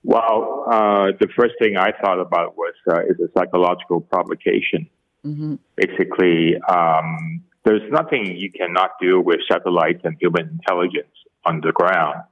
[0.04, 4.88] Well, uh, the first thing I thought about was uh, is a psychological provocation.
[5.24, 5.56] Mm-hmm.
[5.76, 12.22] Basically, um, there's nothing you cannot do with satellites and human intelligence on the ground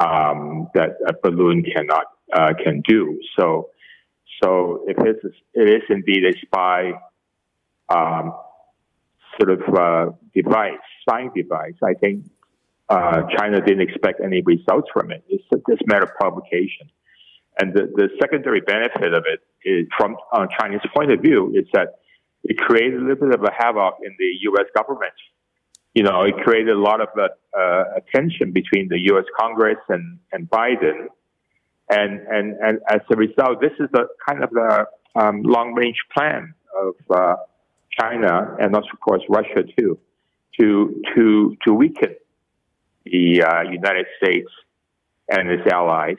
[0.00, 3.20] um, that a balloon cannot uh, can do.
[3.38, 3.70] So,
[4.42, 6.92] so if it's it is indeed a spy
[7.88, 8.34] um,
[9.40, 10.72] sort of uh, device,
[11.02, 12.24] spying device, I think
[12.88, 15.24] uh, China didn't expect any results from it.
[15.28, 16.90] It's just a matter of provocation.
[17.58, 21.66] And the, the secondary benefit of it is, from uh, Chinese point of view, is
[21.72, 22.00] that
[22.48, 24.66] it created a little bit of a havoc in the U.S.
[24.74, 25.12] government.
[25.94, 27.28] You know, it created a lot of uh,
[27.58, 29.24] uh, tension between the U.S.
[29.38, 31.06] Congress and, and Biden.
[31.90, 34.86] And, and, and as a result, this is a kind of a
[35.18, 37.36] um, long range plan of uh,
[37.98, 39.98] China and also, of course, Russia too,
[40.60, 42.14] to, to, to weaken
[43.04, 44.50] the uh, United States
[45.28, 46.18] and its allies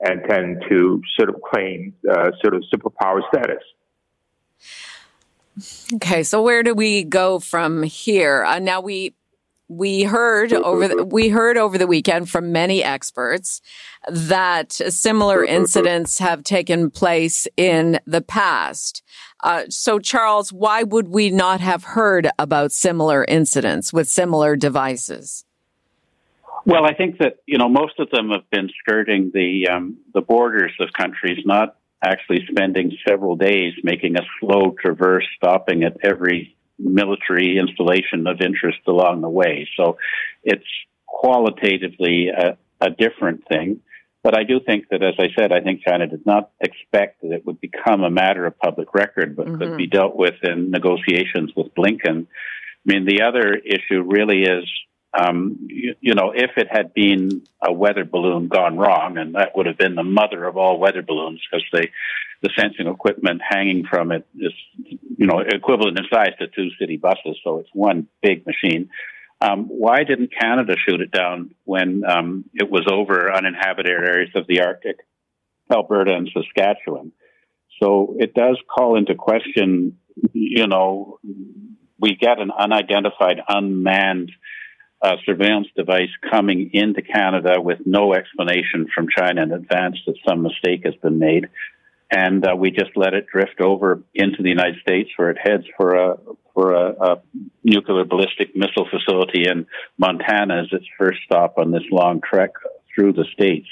[0.00, 3.62] and tend to sort of claim uh, sort of superpower status.
[5.94, 8.44] Okay, so where do we go from here?
[8.44, 9.14] Uh, now we
[9.68, 13.60] we heard over the, we heard over the weekend from many experts
[14.08, 19.02] that similar incidents have taken place in the past.
[19.42, 25.44] Uh, so, Charles, why would we not have heard about similar incidents with similar devices?
[26.64, 30.20] Well, I think that you know most of them have been skirting the um, the
[30.20, 36.56] borders of countries, not actually spending several days making a slow traverse, stopping at every
[36.78, 39.68] military installation of interest along the way.
[39.76, 39.98] So
[40.44, 40.64] it's
[41.06, 43.80] qualitatively a, a different thing.
[44.22, 47.32] But I do think that, as I said, I think China did not expect that
[47.32, 49.58] it would become a matter of public record, but mm-hmm.
[49.58, 52.26] could be dealt with in negotiations with Blinken.
[52.26, 54.64] I mean, the other issue really is
[55.18, 59.56] um, you, you, know, if it had been a weather balloon gone wrong, and that
[59.56, 61.88] would have been the mother of all weather balloons, because the
[62.42, 66.98] the sensing equipment hanging from it is, you know, equivalent in size to two city
[66.98, 68.90] buses, so it's one big machine.
[69.40, 74.46] Um, why didn't Canada shoot it down when um, it was over uninhabited areas of
[74.46, 74.96] the Arctic,
[75.72, 77.12] Alberta and Saskatchewan?
[77.82, 79.98] So it does call into question,
[80.32, 81.18] you know,
[81.98, 84.32] we get an unidentified, unmanned
[85.02, 90.42] uh, surveillance device coming into Canada with no explanation from China in advance that some
[90.42, 91.48] mistake has been made.
[92.10, 95.64] And uh, we just let it drift over into the United States where it heads
[95.76, 96.16] for a
[96.54, 97.22] for a, a
[97.64, 99.66] nuclear ballistic missile facility in
[99.98, 102.52] Montana as its first stop on this long trek
[102.94, 103.66] through the states.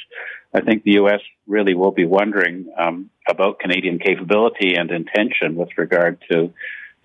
[0.52, 1.20] I think the U.S.
[1.46, 6.52] really will be wondering um, about Canadian capability and intention with regard to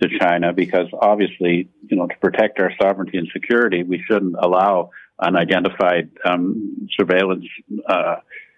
[0.02, 4.92] to China because obviously, you know, to protect our sovereignty and security, we shouldn't allow
[5.20, 7.46] unidentified um, surveillance
[7.88, 8.16] uh,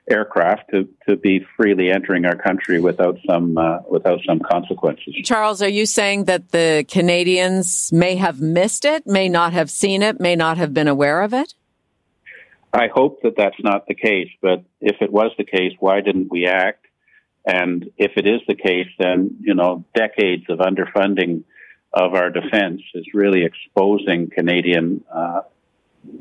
[0.09, 5.15] aircraft to, to be freely entering our country without some uh, without some consequences.
[5.23, 10.01] Charles, are you saying that the Canadians may have missed it, may not have seen
[10.01, 11.53] it, may not have been aware of it?
[12.73, 16.31] I hope that that's not the case, but if it was the case, why didn't
[16.31, 16.85] we act?
[17.45, 21.43] And if it is the case, then, you know, decades of underfunding
[21.93, 25.41] of our defense is really exposing Canadian uh,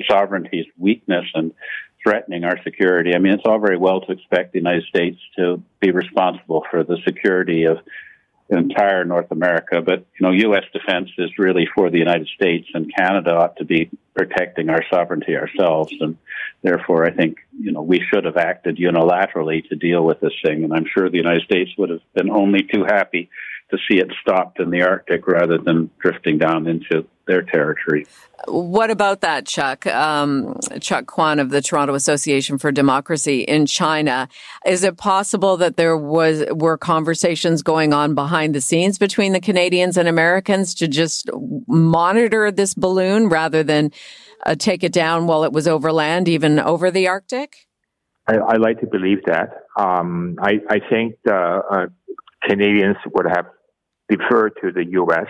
[0.09, 1.52] sovereignty's weakness and
[2.02, 3.14] threatening our security.
[3.14, 6.83] I mean, it's all very well to expect the United States to be responsible for
[6.83, 7.78] the security of
[8.57, 9.81] entire North America.
[9.81, 10.65] But you know, U.S.
[10.73, 15.37] defense is really for the United States, and Canada ought to be protecting our sovereignty
[15.37, 15.95] ourselves.
[16.01, 16.17] And
[16.63, 20.65] therefore, I think you know we should have acted unilaterally to deal with this thing.
[20.65, 23.31] And I'm sure the United States would have been only too happy
[23.71, 28.06] to see it stopped in the Arctic rather than drifting down into their territory.
[28.48, 29.87] What about that, Chuck?
[29.87, 34.28] Um, Cheuk Kwan of the Toronto Association for Democracy in China.
[34.66, 39.40] Is it possible that there was were conversations going on behind the scenes between the
[39.40, 41.28] Canadians and Americans to just
[41.68, 43.92] monitor this balloon rather than
[44.46, 47.68] uh, take it down while it was over land, even over the Arctic?
[48.26, 49.64] I, I like to believe that.
[49.78, 51.35] Um, I, I, think the
[51.70, 51.87] uh,
[52.48, 53.46] Canadians would have
[54.08, 55.26] deferred to the U.S.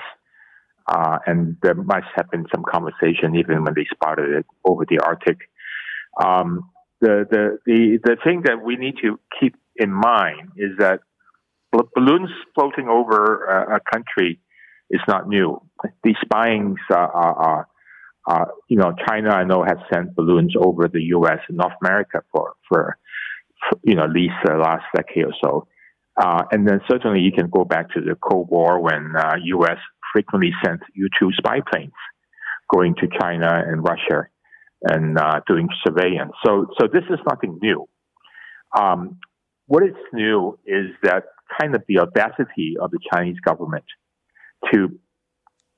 [0.90, 4.98] Uh, and there must have been some conversation even when they spotted it over the
[4.98, 5.38] Arctic.
[6.22, 6.68] Um,
[7.00, 11.00] the, the, the, the thing that we need to keep in mind is that
[11.94, 14.40] balloons floating over a, a country
[14.90, 15.62] is not new.
[16.02, 17.68] These spyings are, are,
[18.26, 21.38] are, you know, China I know has sent balloons over the U.S.
[21.48, 22.98] and North America for, for,
[23.60, 25.68] for you know, at least the last decade or so.
[26.20, 29.78] Uh, and then certainly you can go back to the Cold War when uh, U.S.
[30.12, 31.92] frequently sent U-2 spy planes
[32.72, 34.28] going to China and Russia
[34.82, 36.32] and uh, doing surveillance.
[36.44, 37.86] So, so this is nothing new.
[38.78, 39.18] Um,
[39.66, 41.24] what is new is that
[41.60, 43.84] kind of the audacity of the Chinese government
[44.72, 44.98] to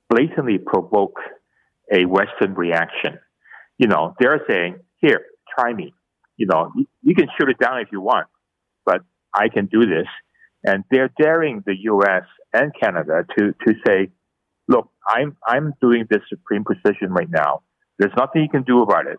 [0.08, 1.18] blatantly provoke
[1.92, 3.18] a Western reaction.
[3.78, 5.20] You know, they're saying, "Here,
[5.58, 5.94] try me.
[6.36, 6.72] You know,
[7.02, 8.28] you, can shoot it down if you want,
[8.84, 9.02] but
[9.34, 10.06] I can do this."
[10.64, 12.24] And they're daring the U.S.
[12.52, 14.10] and Canada to, to say,
[15.08, 17.62] I'm, I'm doing this supreme precision right now.
[17.98, 19.18] There's nothing you can do about it.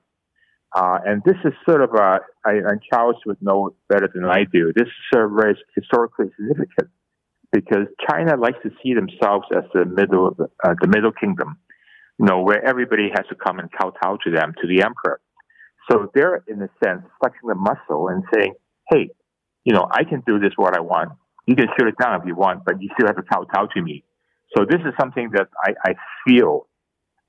[0.75, 4.45] Uh, and this is sort of a, I, and Charles would know better than I
[4.51, 4.73] do.
[4.75, 6.89] This is sort of historically significant
[7.51, 11.57] because China likes to see themselves as the middle, uh, the middle kingdom,
[12.17, 15.21] you know, where everybody has to come and kowtow to them, to the emperor.
[15.91, 18.53] So they're, in a sense, flexing the muscle and saying,
[18.89, 19.09] hey,
[19.63, 21.11] you know, I can do this what I want
[21.45, 23.81] you can shoot it down if you want, but you still have to kowtow to
[23.81, 24.03] me.
[24.55, 25.93] So this is something that I, I
[26.25, 26.67] feel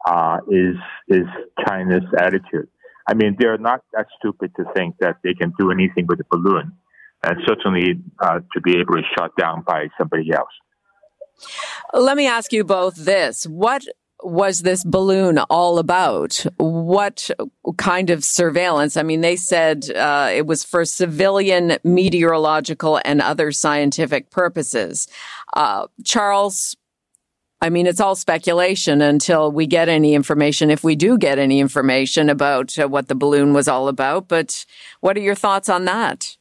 [0.06, 0.76] uh, is
[1.08, 1.26] is
[1.66, 2.68] China's attitude.
[3.08, 6.24] I mean, they're not that stupid to think that they can do anything with a
[6.30, 6.72] balloon,
[7.22, 10.52] and certainly uh, to be able to shot down by somebody else.
[11.92, 13.84] Let me ask you both this: What
[14.22, 16.44] was this balloon all about?
[16.56, 17.30] What
[17.76, 18.96] kind of surveillance?
[18.96, 25.08] I mean, they said uh, it was for civilian meteorological and other scientific purposes.
[25.52, 26.76] Uh, Charles,
[27.64, 31.60] I mean, it's all speculation until we get any information, if we do get any
[31.60, 34.28] information about uh, what the balloon was all about.
[34.28, 34.66] But
[35.00, 36.36] what are your thoughts on that?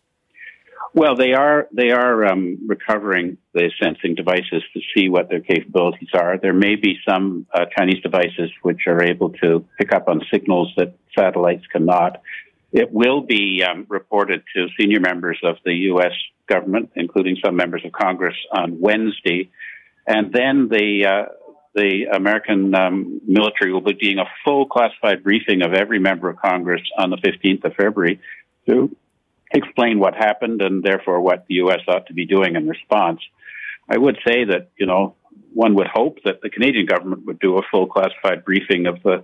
[0.94, 6.10] Well, they are they are um, recovering the sensing devices to see what their capabilities
[6.14, 6.38] are.
[6.38, 10.74] There may be some uh, Chinese devices which are able to pick up on signals
[10.76, 12.22] that satellites cannot.
[12.74, 16.12] It will be um, reported to senior members of the U.S.
[16.50, 19.50] government, including some members of Congress, on Wednesday,
[20.06, 21.32] and then the uh,
[21.76, 26.38] the American um, military will be doing a full classified briefing of every member of
[26.38, 28.20] Congress on the 15th of February
[28.70, 28.96] to
[29.52, 31.80] explain what happened and therefore what the U.S.
[31.88, 33.22] ought to be doing in response.
[33.90, 35.16] I would say that, you know,
[35.54, 39.24] one would hope that the Canadian government would do a full classified briefing of the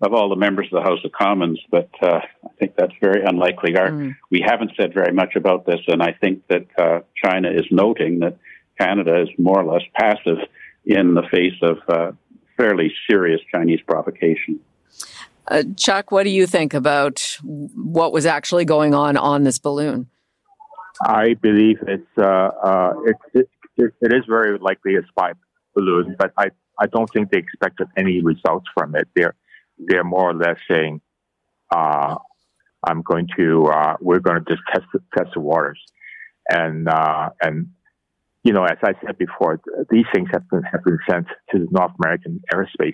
[0.00, 3.24] of all the members of the House of Commons, but uh, I think that's very
[3.24, 3.76] unlikely.
[3.76, 4.14] Our, mm.
[4.30, 8.20] We haven't said very much about this, and I think that uh, China is noting
[8.20, 8.38] that
[8.78, 10.38] Canada is more or less passive
[10.84, 12.12] in the face of uh,
[12.56, 14.60] fairly serious Chinese provocation.
[15.46, 20.08] Uh, Chuck, what do you think about what was actually going on on this balloon?
[21.00, 25.32] I believe it's uh, uh, it, it, it is very likely a spy
[25.74, 26.48] balloon, but I,
[26.78, 29.08] I don't think they expected any results from it.
[29.14, 29.34] They're
[29.78, 31.00] they're more or less saying,
[31.70, 32.16] uh,
[32.84, 35.80] "I'm going to uh, we're going to just test test the waters,"
[36.50, 37.68] and uh, and
[38.44, 39.60] you know, as I said before,
[39.90, 42.92] these things have been have been sent to the North American airspace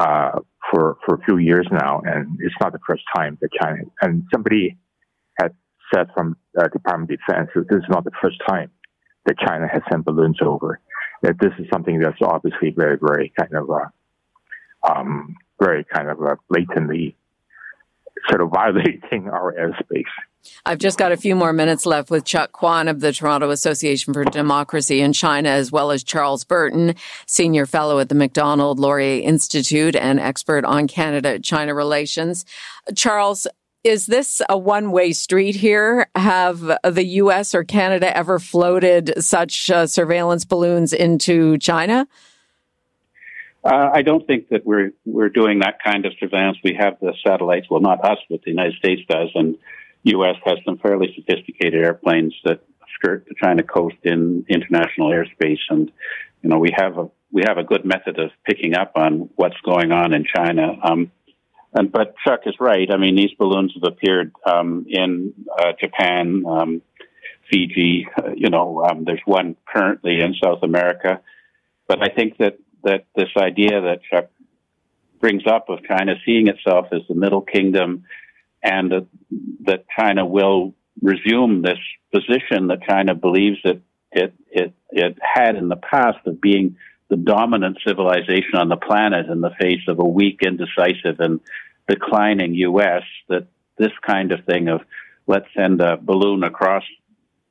[0.00, 0.40] uh,
[0.70, 4.24] for for a few years now, and it's not the first time that China and
[4.32, 4.78] somebody
[5.38, 5.54] had
[5.94, 8.70] said from uh, Department of Defense that this is not the first time
[9.26, 10.80] that China has sent balloons over.
[11.22, 16.20] That this is something that's obviously very, very kind of, uh, um, very kind of
[16.20, 17.16] uh, blatantly
[18.28, 20.04] sort of violating our airspace.
[20.64, 24.14] I've just got a few more minutes left with Cheuk Kwan of the Toronto Association
[24.14, 26.94] for Democracy in China, as well as Charles Burton,
[27.26, 32.44] Senior Fellow at the Macdonald Laurier Institute and expert on Canada China relations.
[32.94, 33.46] Charles,
[33.84, 36.06] is this a one way street here?
[36.14, 37.54] Have the U.S.
[37.54, 42.06] or Canada ever floated such uh, surveillance balloons into China?
[43.64, 46.58] Uh, I don't think that we're we're doing that kind of surveillance.
[46.62, 47.66] We have the satellites.
[47.70, 49.56] Well, not us, but the United States does, and
[50.04, 50.36] U.S.
[50.44, 52.60] has some fairly sophisticated airplanes that
[52.94, 55.90] skirt the China coast in international airspace, and
[56.42, 59.60] you know we have a we have a good method of picking up on what's
[59.64, 60.76] going on in China.
[60.82, 61.10] Um,
[61.74, 62.88] and but Chuck is right.
[62.92, 66.82] I mean, these balloons have appeared um, in uh, Japan, um,
[67.50, 68.06] Fiji.
[68.16, 71.20] Uh, you know, um, there's one currently in South America.
[71.88, 74.30] But I think that that this idea that Chuck
[75.20, 78.04] brings up of China seeing itself as the Middle Kingdom,
[78.62, 79.06] and that,
[79.64, 81.78] that China will resume this
[82.12, 83.80] position that China believes that
[84.12, 86.76] it it it had in the past of being
[87.08, 91.40] the dominant civilization on the planet in the face of a weak, indecisive, and
[91.88, 93.02] declining U.S.
[93.28, 93.46] That
[93.78, 94.82] this kind of thing of
[95.26, 96.84] let's send a balloon across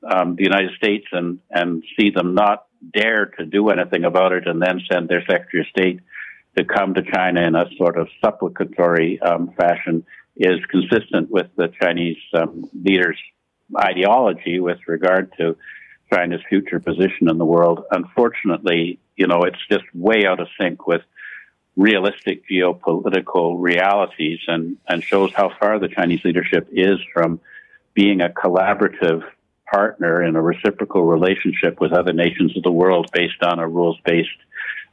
[0.08, 4.46] um, the United States and and see them not dare to do anything about it,
[4.46, 6.00] and then send their Secretary of State
[6.56, 10.04] to come to China in a sort of supplicatory um, fashion
[10.36, 13.18] is consistent with the Chinese um, leaders'
[13.78, 15.56] ideology with regard to
[16.12, 17.84] China's future position in the world.
[17.90, 21.02] Unfortunately, you know, it's just way out of sync with
[21.76, 27.40] realistic geopolitical realities and, and shows how far the Chinese leadership is from
[27.94, 29.22] being a collaborative
[29.70, 33.98] partner in a reciprocal relationship with other nations of the world based on a rules
[34.04, 34.28] based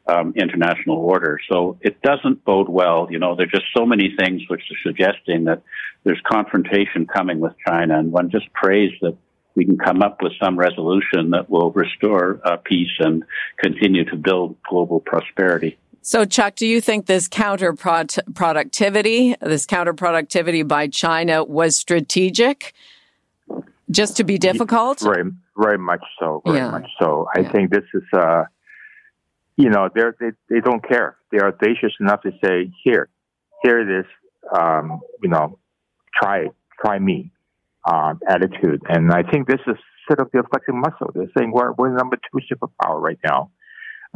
[0.09, 1.39] um, international order.
[1.49, 3.07] So it doesn't bode well.
[3.09, 5.61] You know, there's just so many things which are suggesting that
[6.03, 9.15] there's confrontation coming with China, and one just prays that
[9.55, 13.23] we can come up with some resolution that will restore uh, peace and
[13.57, 15.77] continue to build global prosperity.
[16.01, 22.73] So, Chuck, do you think this counterproductivity, this counterproductivity by China was strategic
[23.91, 25.01] just to be difficult?
[25.01, 26.41] Very, very much so.
[26.45, 26.71] Very yeah.
[26.71, 27.27] much so.
[27.35, 27.51] I yeah.
[27.51, 28.45] think this is, uh,
[29.59, 31.17] you know, they they don't care.
[31.31, 33.09] They're audacious enough to say, here,
[33.61, 34.05] here it is,
[34.57, 35.59] um, you know,
[36.15, 36.47] try
[36.81, 37.31] try me
[37.83, 38.81] uh, attitude.
[38.87, 39.75] And I think this is
[40.07, 41.11] sort of the flexing muscle.
[41.13, 43.51] They're saying we're, we're number two superpower right now.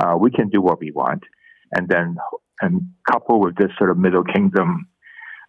[0.02, 1.24] Uh, we can do what we want.
[1.76, 2.16] And then,
[2.62, 4.88] and coupled with this sort of middle kingdom,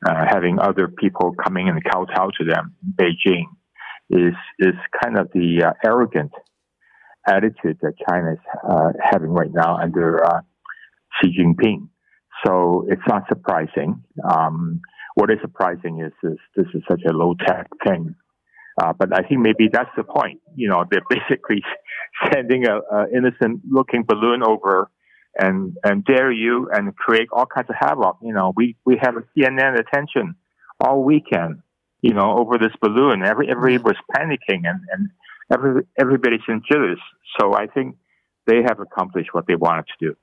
[0.05, 3.45] uh, having other people coming and kowtow to them, Beijing,
[4.11, 6.33] is, is kind of the uh, arrogant
[7.27, 10.41] attitude that China is uh, having right now under uh,
[11.21, 11.89] Xi Jinping.
[12.45, 14.03] So it's not surprising.
[14.29, 14.81] Um,
[15.15, 18.15] what is surprising is, is this is such a low tech thing.
[18.81, 20.41] Uh, but I think maybe that's the point.
[20.57, 21.63] You know, they're basically
[22.33, 24.91] sending a, a innocent looking balloon over
[25.39, 28.19] and, and dare you and create all kinds of havoc.
[28.23, 30.35] You know, we, we have a CNN attention
[30.81, 31.61] all weekend,
[32.03, 33.23] you know, over this balloon.
[33.25, 35.09] Every, everybody was panicking and, and
[35.53, 36.99] every, everybody's in jealous.
[37.39, 37.97] So I think
[38.47, 40.17] they have accomplished what they wanted to do.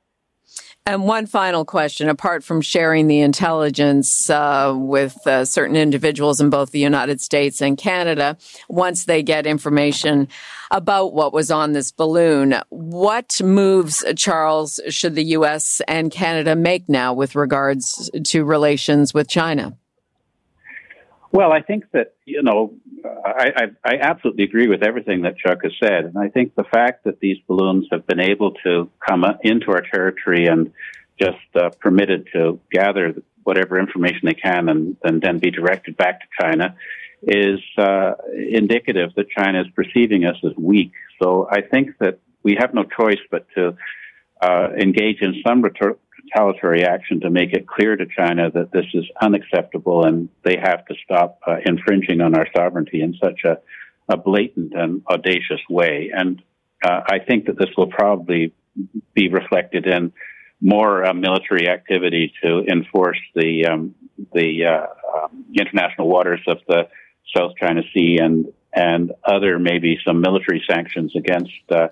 [0.86, 6.49] And one final question apart from sharing the intelligence uh, with uh, certain individuals in
[6.49, 8.36] both the United States and Canada,
[8.67, 10.28] once they get information
[10.72, 15.82] about what was on this balloon, what moves, Charles, should the U.S.
[15.88, 19.78] and Canada make now with regards to relations with China?
[21.34, 22.73] Well, I think that, you know,
[23.05, 26.03] I, I, I, absolutely agree with everything that Chuck has said.
[26.05, 29.82] And I think the fact that these balloons have been able to come into our
[29.82, 30.73] territory and
[31.17, 36.19] just uh, permitted to gather whatever information they can and, and then be directed back
[36.21, 36.75] to China
[37.23, 40.91] is uh, indicative that China is perceiving us as weak.
[41.21, 43.75] So I think that we have no choice but to
[44.41, 45.61] uh, engage in some
[46.32, 50.86] retaliatory action to make it clear to China that this is unacceptable and they have
[50.86, 53.57] to stop uh, infringing on our sovereignty in such a,
[54.09, 56.11] a blatant and audacious way.
[56.13, 56.41] And
[56.84, 58.53] uh, I think that this will probably
[59.13, 60.13] be reflected in
[60.61, 63.95] more uh, military activity to enforce the um,
[64.34, 66.88] the uh, um, international waters of the
[67.36, 71.88] South China Sea and and other maybe some military sanctions against uh,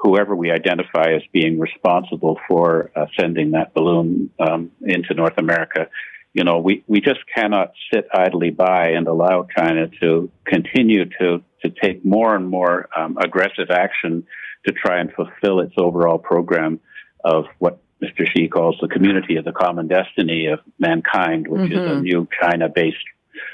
[0.00, 5.88] whoever we identify as being responsible for uh, sending that balloon um, into North America.
[6.32, 11.42] You know, we, we just cannot sit idly by and allow China to continue to,
[11.62, 14.26] to take more and more um, aggressive action
[14.66, 16.80] to try and fulfill its overall program
[17.22, 18.26] of what Mr.
[18.26, 21.72] Xi calls the community of the common destiny of mankind, which mm-hmm.
[21.72, 22.02] is a mm-hmm.
[22.02, 22.96] new China based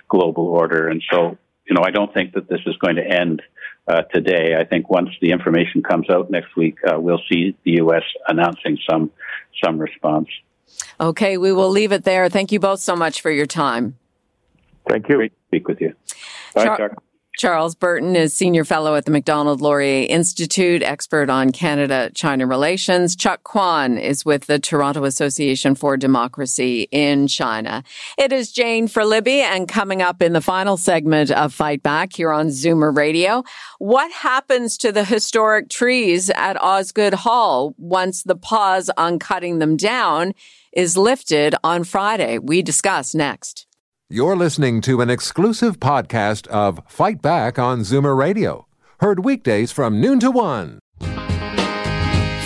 [0.09, 0.88] global order.
[0.88, 1.38] And so,
[1.68, 3.42] you know, I don't think that this is going to end
[3.89, 4.57] uh, today.
[4.59, 8.03] I think once the information comes out next week, uh, we'll see the U.S.
[8.28, 9.11] announcing some
[9.62, 10.28] some response.
[11.01, 12.28] Okay, we will leave it there.
[12.28, 13.97] Thank you both so much for your time.
[14.89, 15.16] Thank you.
[15.16, 15.95] Great to speak with you.
[16.55, 17.03] Bye, Char- Chuck.
[17.37, 23.14] Charles Burton is senior fellow at the Macdonald Laurier Institute, expert on Canada China relations.
[23.14, 27.82] Cheuk Kwan is with the Toronto Association for Democracy in China.
[28.16, 32.14] It is Jane for Libby, and coming up in the final segment of Fight Back
[32.14, 33.45] here on Zoomer Radio,
[33.78, 39.76] what happens to the historic trees at Osgoode Hall once the pause on cutting them
[39.76, 40.32] down
[40.72, 42.39] is lifted on Friday?
[42.39, 43.66] We discuss next.
[44.09, 48.69] You're listening to an exclusive podcast of Fight Back on Zoomer Radio,
[49.01, 50.79] heard weekdays from noon to one.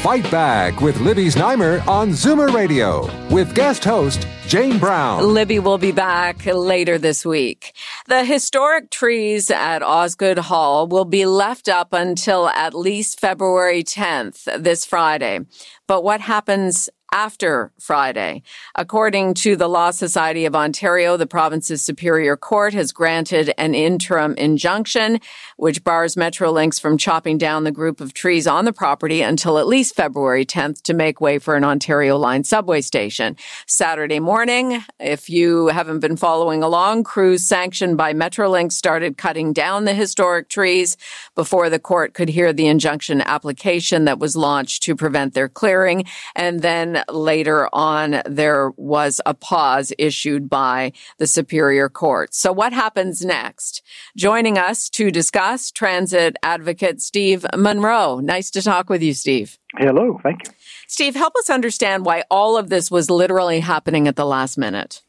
[0.01, 5.35] Fight Back with Libby Znaimer on Zoomer Radio with guest host Jane Brown.
[5.35, 7.77] Libby will be back later this week.
[8.07, 14.63] The historic trees at Osgoode Hall will be left up until at least February 10th,
[14.63, 15.41] this Friday.
[15.87, 18.43] But what happens after Friday.
[18.75, 24.35] According to the Law Society of Ontario, the province's Superior Court has granted an interim
[24.35, 25.21] injunction
[25.57, 29.67] which bars Metrolinx from chopping down the group of trees on the property until at
[29.67, 33.37] least February 10th to make way for an Ontario line subway station.
[33.67, 39.85] Saturday morning, if you haven't been following along, crews sanctioned by Metrolinx started cutting down
[39.85, 40.97] the historic trees
[41.35, 46.05] before the court could hear the injunction application that was launched to prevent their clearing.
[46.37, 52.35] And then later on, there was a pause issued by the Superior Court.
[52.35, 53.83] So what happens next?
[54.17, 58.19] Joining us to discuss transit advocate Steve Munro.
[58.21, 59.59] Nice to talk with you, Steve.
[59.77, 60.53] Hello, thank you.
[60.89, 65.03] Steve, help us understand why all of this was literally happening at the last minute.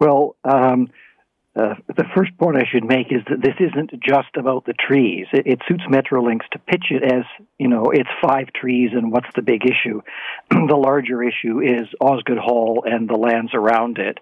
[0.00, 0.90] Well, um,
[1.56, 5.26] uh, the first point I should make is that this isn't just about the trees.
[5.32, 7.22] It, it, suits Metrolinx to pitch it as,
[7.58, 10.00] you know, it's five trees and what's the big issue.
[10.50, 14.18] the larger issue is Osgoode Hall and the lands around it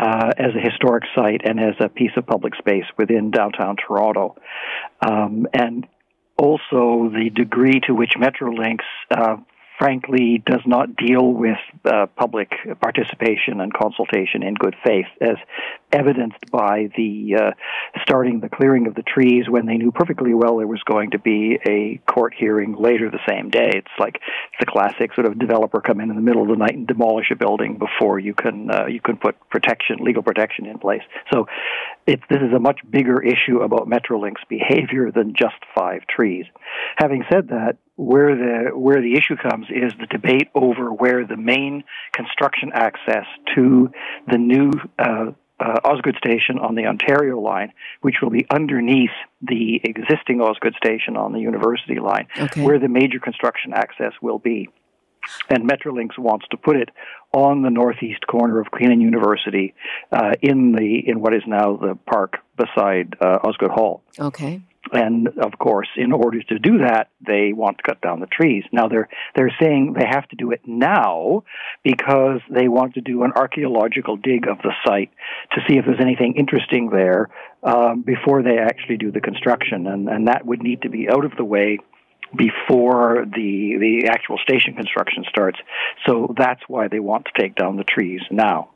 [0.00, 4.36] uh, as a historic site and as a piece of public space within downtown Toronto.
[5.06, 5.86] Um, and
[6.38, 8.78] also the degree to which Metrolinx
[9.10, 9.36] uh,
[9.80, 11.56] frankly does not deal with
[11.86, 12.50] uh, public
[12.82, 15.36] participation and consultation in good faith, as
[15.90, 17.50] evidenced by the uh,
[18.02, 21.18] starting the clearing of the trees when they knew perfectly well there was going to
[21.18, 23.70] be a court hearing later the same day.
[23.74, 24.20] It's like
[24.60, 27.30] the classic sort of developer come in in the middle of the night and demolish
[27.32, 31.02] a building before you can uh, you can put protection, legal protection in place.
[31.32, 31.46] So,
[32.06, 36.44] it, this is a much bigger issue about Metrolinx behavior than just five trees.
[36.98, 41.36] Having said that, where the where the issue comes is the debate over where the
[41.36, 43.90] main construction access to
[44.26, 49.10] the new uh, uh, Osgoode station on the Ontario line, which will be underneath
[49.42, 52.64] the existing Osgoode station on the University line, okay.
[52.64, 54.70] where the major construction access will be.
[55.50, 56.88] And Metrolinx wants to put it
[57.34, 59.74] on the northeast corner of Queen and University,
[60.10, 64.02] uh, in the in what is now the park beside uh, Osgoode Hall.
[64.18, 64.62] Okay.
[64.92, 68.64] And of course, in order to do that, they want to cut down the trees.
[68.72, 71.44] Now they're they're saying they have to do it now
[71.84, 75.10] because they want to do an archaeological dig of the site
[75.52, 77.28] to see if there's anything interesting there
[77.62, 81.24] um, before they actually do the construction, and and that would need to be out
[81.24, 81.78] of the way
[82.34, 85.58] before the the actual station construction starts.
[86.06, 88.70] So that's why they want to take down the trees now.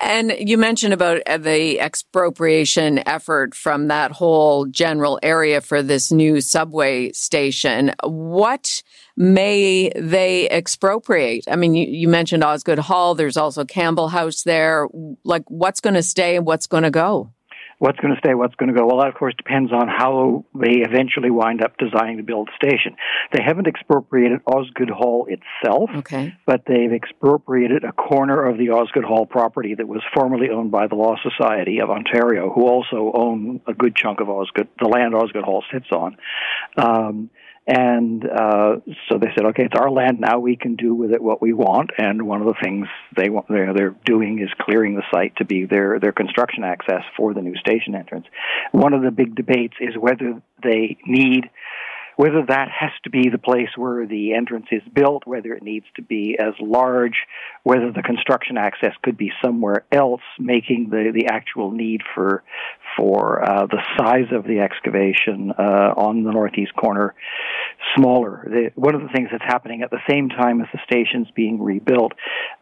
[0.00, 6.40] And you mentioned about the expropriation effort from that whole general area for this new
[6.40, 7.92] subway station.
[8.04, 8.82] What
[9.16, 11.44] may they expropriate?
[11.48, 13.14] I mean, you, you mentioned Osgoode Hall.
[13.14, 14.88] There's also Campbell House there.
[15.24, 17.32] Like, what's going to stay and what's going to go?
[17.78, 18.86] What's going to stay, what's going to go?
[18.86, 22.66] Well, that of course depends on how they eventually wind up designing to build the
[22.66, 22.96] station.
[23.32, 26.34] They haven't expropriated Osgoode Hall itself, okay.
[26.46, 30.86] but they've expropriated a corner of the Osgoode Hall property that was formerly owned by
[30.86, 35.14] the Law Society of Ontario, who also own a good chunk of Osgoode, the land
[35.14, 36.16] Osgoode Hall sits on.
[36.78, 37.30] Um,
[37.66, 38.76] and uh,
[39.08, 40.38] so they said, okay, it's our land now.
[40.38, 41.90] We can do with it what we want.
[41.98, 42.86] And one of the things
[43.16, 47.02] they want, they're, they're doing is clearing the site to be their their construction access
[47.16, 48.26] for the new station entrance.
[48.70, 51.50] One of the big debates is whether they need
[52.16, 55.86] whether that has to be the place where the entrance is built, whether it needs
[55.96, 57.16] to be as large,
[57.62, 62.42] whether the construction access could be somewhere else, making the, the actual need for
[62.96, 67.14] for uh, the size of the excavation uh, on the northeast corner
[67.94, 68.46] smaller.
[68.46, 71.62] The, one of the things that's happening at the same time as the station's being
[71.62, 72.12] rebuilt,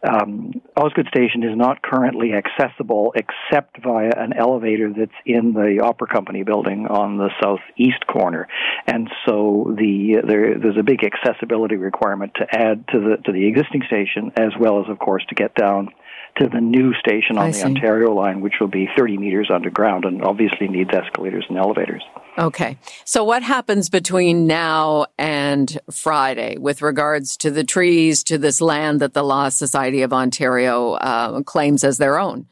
[0.03, 6.09] um, Osgoode Station is not currently accessible except via an elevator that's in the Opera
[6.09, 8.49] Company building on the southeast corner,
[8.87, 9.44] and so
[9.77, 14.33] the there, there's a big accessibility requirement to add to the to the existing station
[14.37, 15.89] as well as, of course, to get down
[16.37, 17.65] to the new station on I the see.
[17.65, 22.03] Ontario line, which will be 30 meters underground and obviously needs escalators and elevators.
[22.37, 22.77] Okay.
[23.05, 29.01] So what happens between now and Friday with regards to the trees, to this land
[29.01, 32.47] that the Law Society of Ontario uh, claims as their own?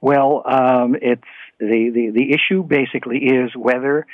[0.00, 1.22] Well, um, it's
[1.58, 4.06] the, the, the issue basically is whether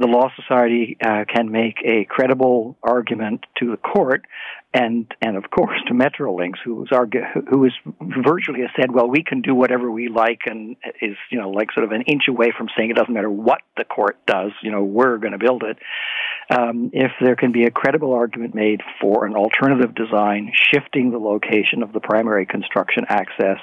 [0.00, 4.24] the Law Society uh, can make a credible argument to the court
[4.72, 9.24] and and of course to Metrolinx, who's argu- who is virtually has said, well, we
[9.24, 12.52] can do whatever we like, and is you know like sort of an inch away
[12.56, 15.64] from saying it doesn't matter what the court does, you know, we're going to build
[15.64, 15.78] it.
[16.56, 21.18] Um, if there can be a credible argument made for an alternative design, shifting the
[21.18, 23.58] location of the primary construction access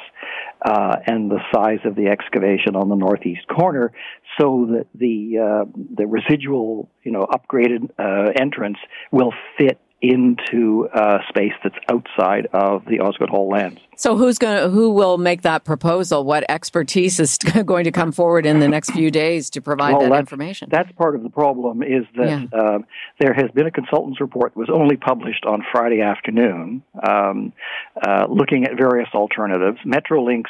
[0.66, 3.92] uh, and the size of the excavation on the northeast corner,
[4.40, 8.78] so that the uh, the residual, you know, upgraded uh, entrance
[9.12, 13.80] will fit into uh, space that's outside of the Osgoode Hall lands.
[13.96, 16.24] So who's going to, who will make that proposal?
[16.24, 20.02] What expertise is going to come forward in the next few days to provide Well,
[20.04, 20.70] that that's, information?
[20.72, 22.86] That's part of the problem is that um,
[23.20, 27.54] there has been a consultant's report that was only published on Friday afternoon um,
[28.00, 29.80] uh, looking at various alternatives.
[29.84, 30.44] Metrolinx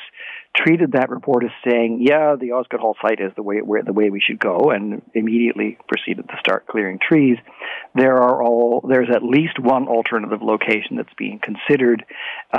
[0.57, 3.93] treated that report as saying, yeah, the Osgoode Hall site is the way, where, the
[3.93, 7.37] way we should go, and immediately proceeded to start clearing trees.
[7.95, 12.03] There are all, there's at least one alternative location that's being considered,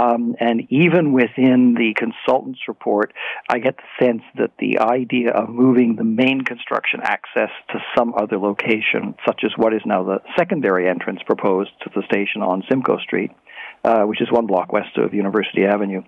[0.01, 3.13] um, and even within the consultant's report,
[3.49, 8.15] I get the sense that the idea of moving the main construction access to some
[8.15, 12.63] other location, such as what is now the secondary entrance proposed to the station on
[12.69, 13.33] Simcoe Street,
[13.85, 16.03] uh, which is one block west of University Avenue.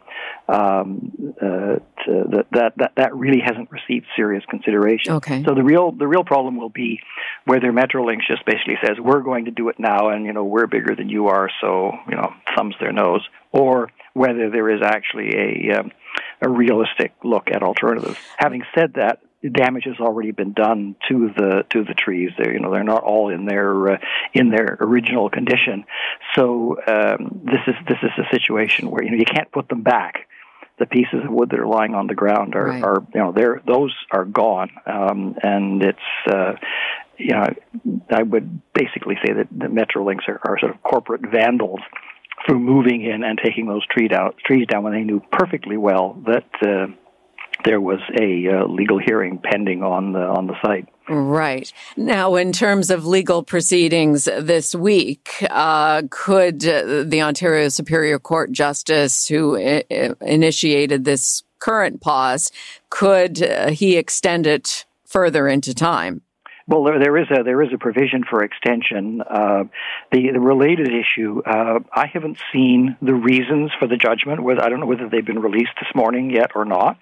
[0.49, 5.15] Um, uh, to, that, that that really hasn't received serious consideration.
[5.15, 5.45] Okay.
[5.45, 7.01] So the real the real problem will be
[7.45, 10.67] whether Metrolinx just basically says we're going to do it now, and you know we're
[10.67, 15.31] bigger than you are, so you know thumbs their nose, or whether there is actually
[15.37, 15.93] a um,
[16.41, 18.19] a realistic look at alternatives.
[18.37, 22.31] Having said that, damage has already been done to the to the trees.
[22.37, 23.99] They're you know they're not all in their uh,
[24.35, 25.85] in their original condition.
[26.37, 29.83] So um, this is this is a situation where you know you can't put them
[29.83, 30.27] back.
[30.79, 32.83] The pieces of wood that are lying on the ground are, Right.
[32.83, 35.99] are you know they're those are gone, um, and it's.
[36.27, 36.53] Uh,
[37.23, 37.45] you know,
[38.11, 41.81] I would basically say that the Metrolinx are, are sort of corporate vandals
[42.47, 46.17] for moving in and taking those tree down, trees down when they knew perfectly well
[46.27, 46.87] that uh,
[47.65, 50.89] there was a uh, legal hearing pending on the on the site.
[51.09, 51.73] Right.
[51.97, 58.53] Now, in terms of legal proceedings this week, uh, could uh, the Ontario Superior Court
[58.53, 62.53] Justice who I- initiated this current pause,
[62.91, 66.23] could uh, he extend it further into time?
[66.71, 69.21] Well, there, there is a there is a provision for extension.
[69.23, 69.65] Uh,
[70.13, 74.41] the the related issue, uh, I haven't seen the reasons for the judgment.
[74.41, 76.97] Whether I don't know whether they've been released this morning yet or not.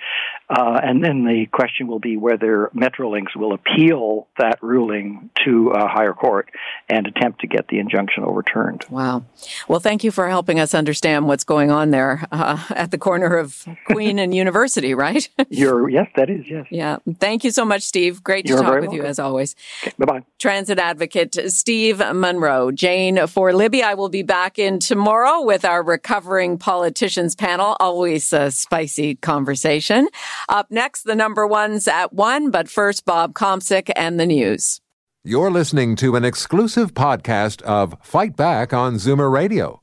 [0.49, 5.87] Uh, and then the question will be whether Metrolinx will appeal that ruling to a
[5.87, 6.49] higher court
[6.89, 8.87] and attempt to get the injunction overturned.
[8.89, 9.25] Wow.
[9.69, 13.37] Well, thank you for helping us understand what's going on there uh, at the corner
[13.37, 15.29] of Queen and University, right?
[15.51, 16.65] You're yes, that is yes.
[16.71, 16.97] yeah.
[17.19, 18.25] Thank you so much, Steve.
[18.25, 19.55] Great to You're talk with you as always.
[19.99, 20.25] Bye bye.
[20.39, 22.71] Transit advocate Steve Munro.
[22.71, 23.83] Jane for Libby.
[23.83, 27.77] I will be back in tomorrow with our recovering politicians panel.
[27.81, 30.09] Always a spicy conversation.
[30.49, 34.81] Up next, the number ones at one, but first, Bob Komsic and the news.
[35.25, 39.83] You're listening to an exclusive podcast of Fight Back on Zoomer Radio.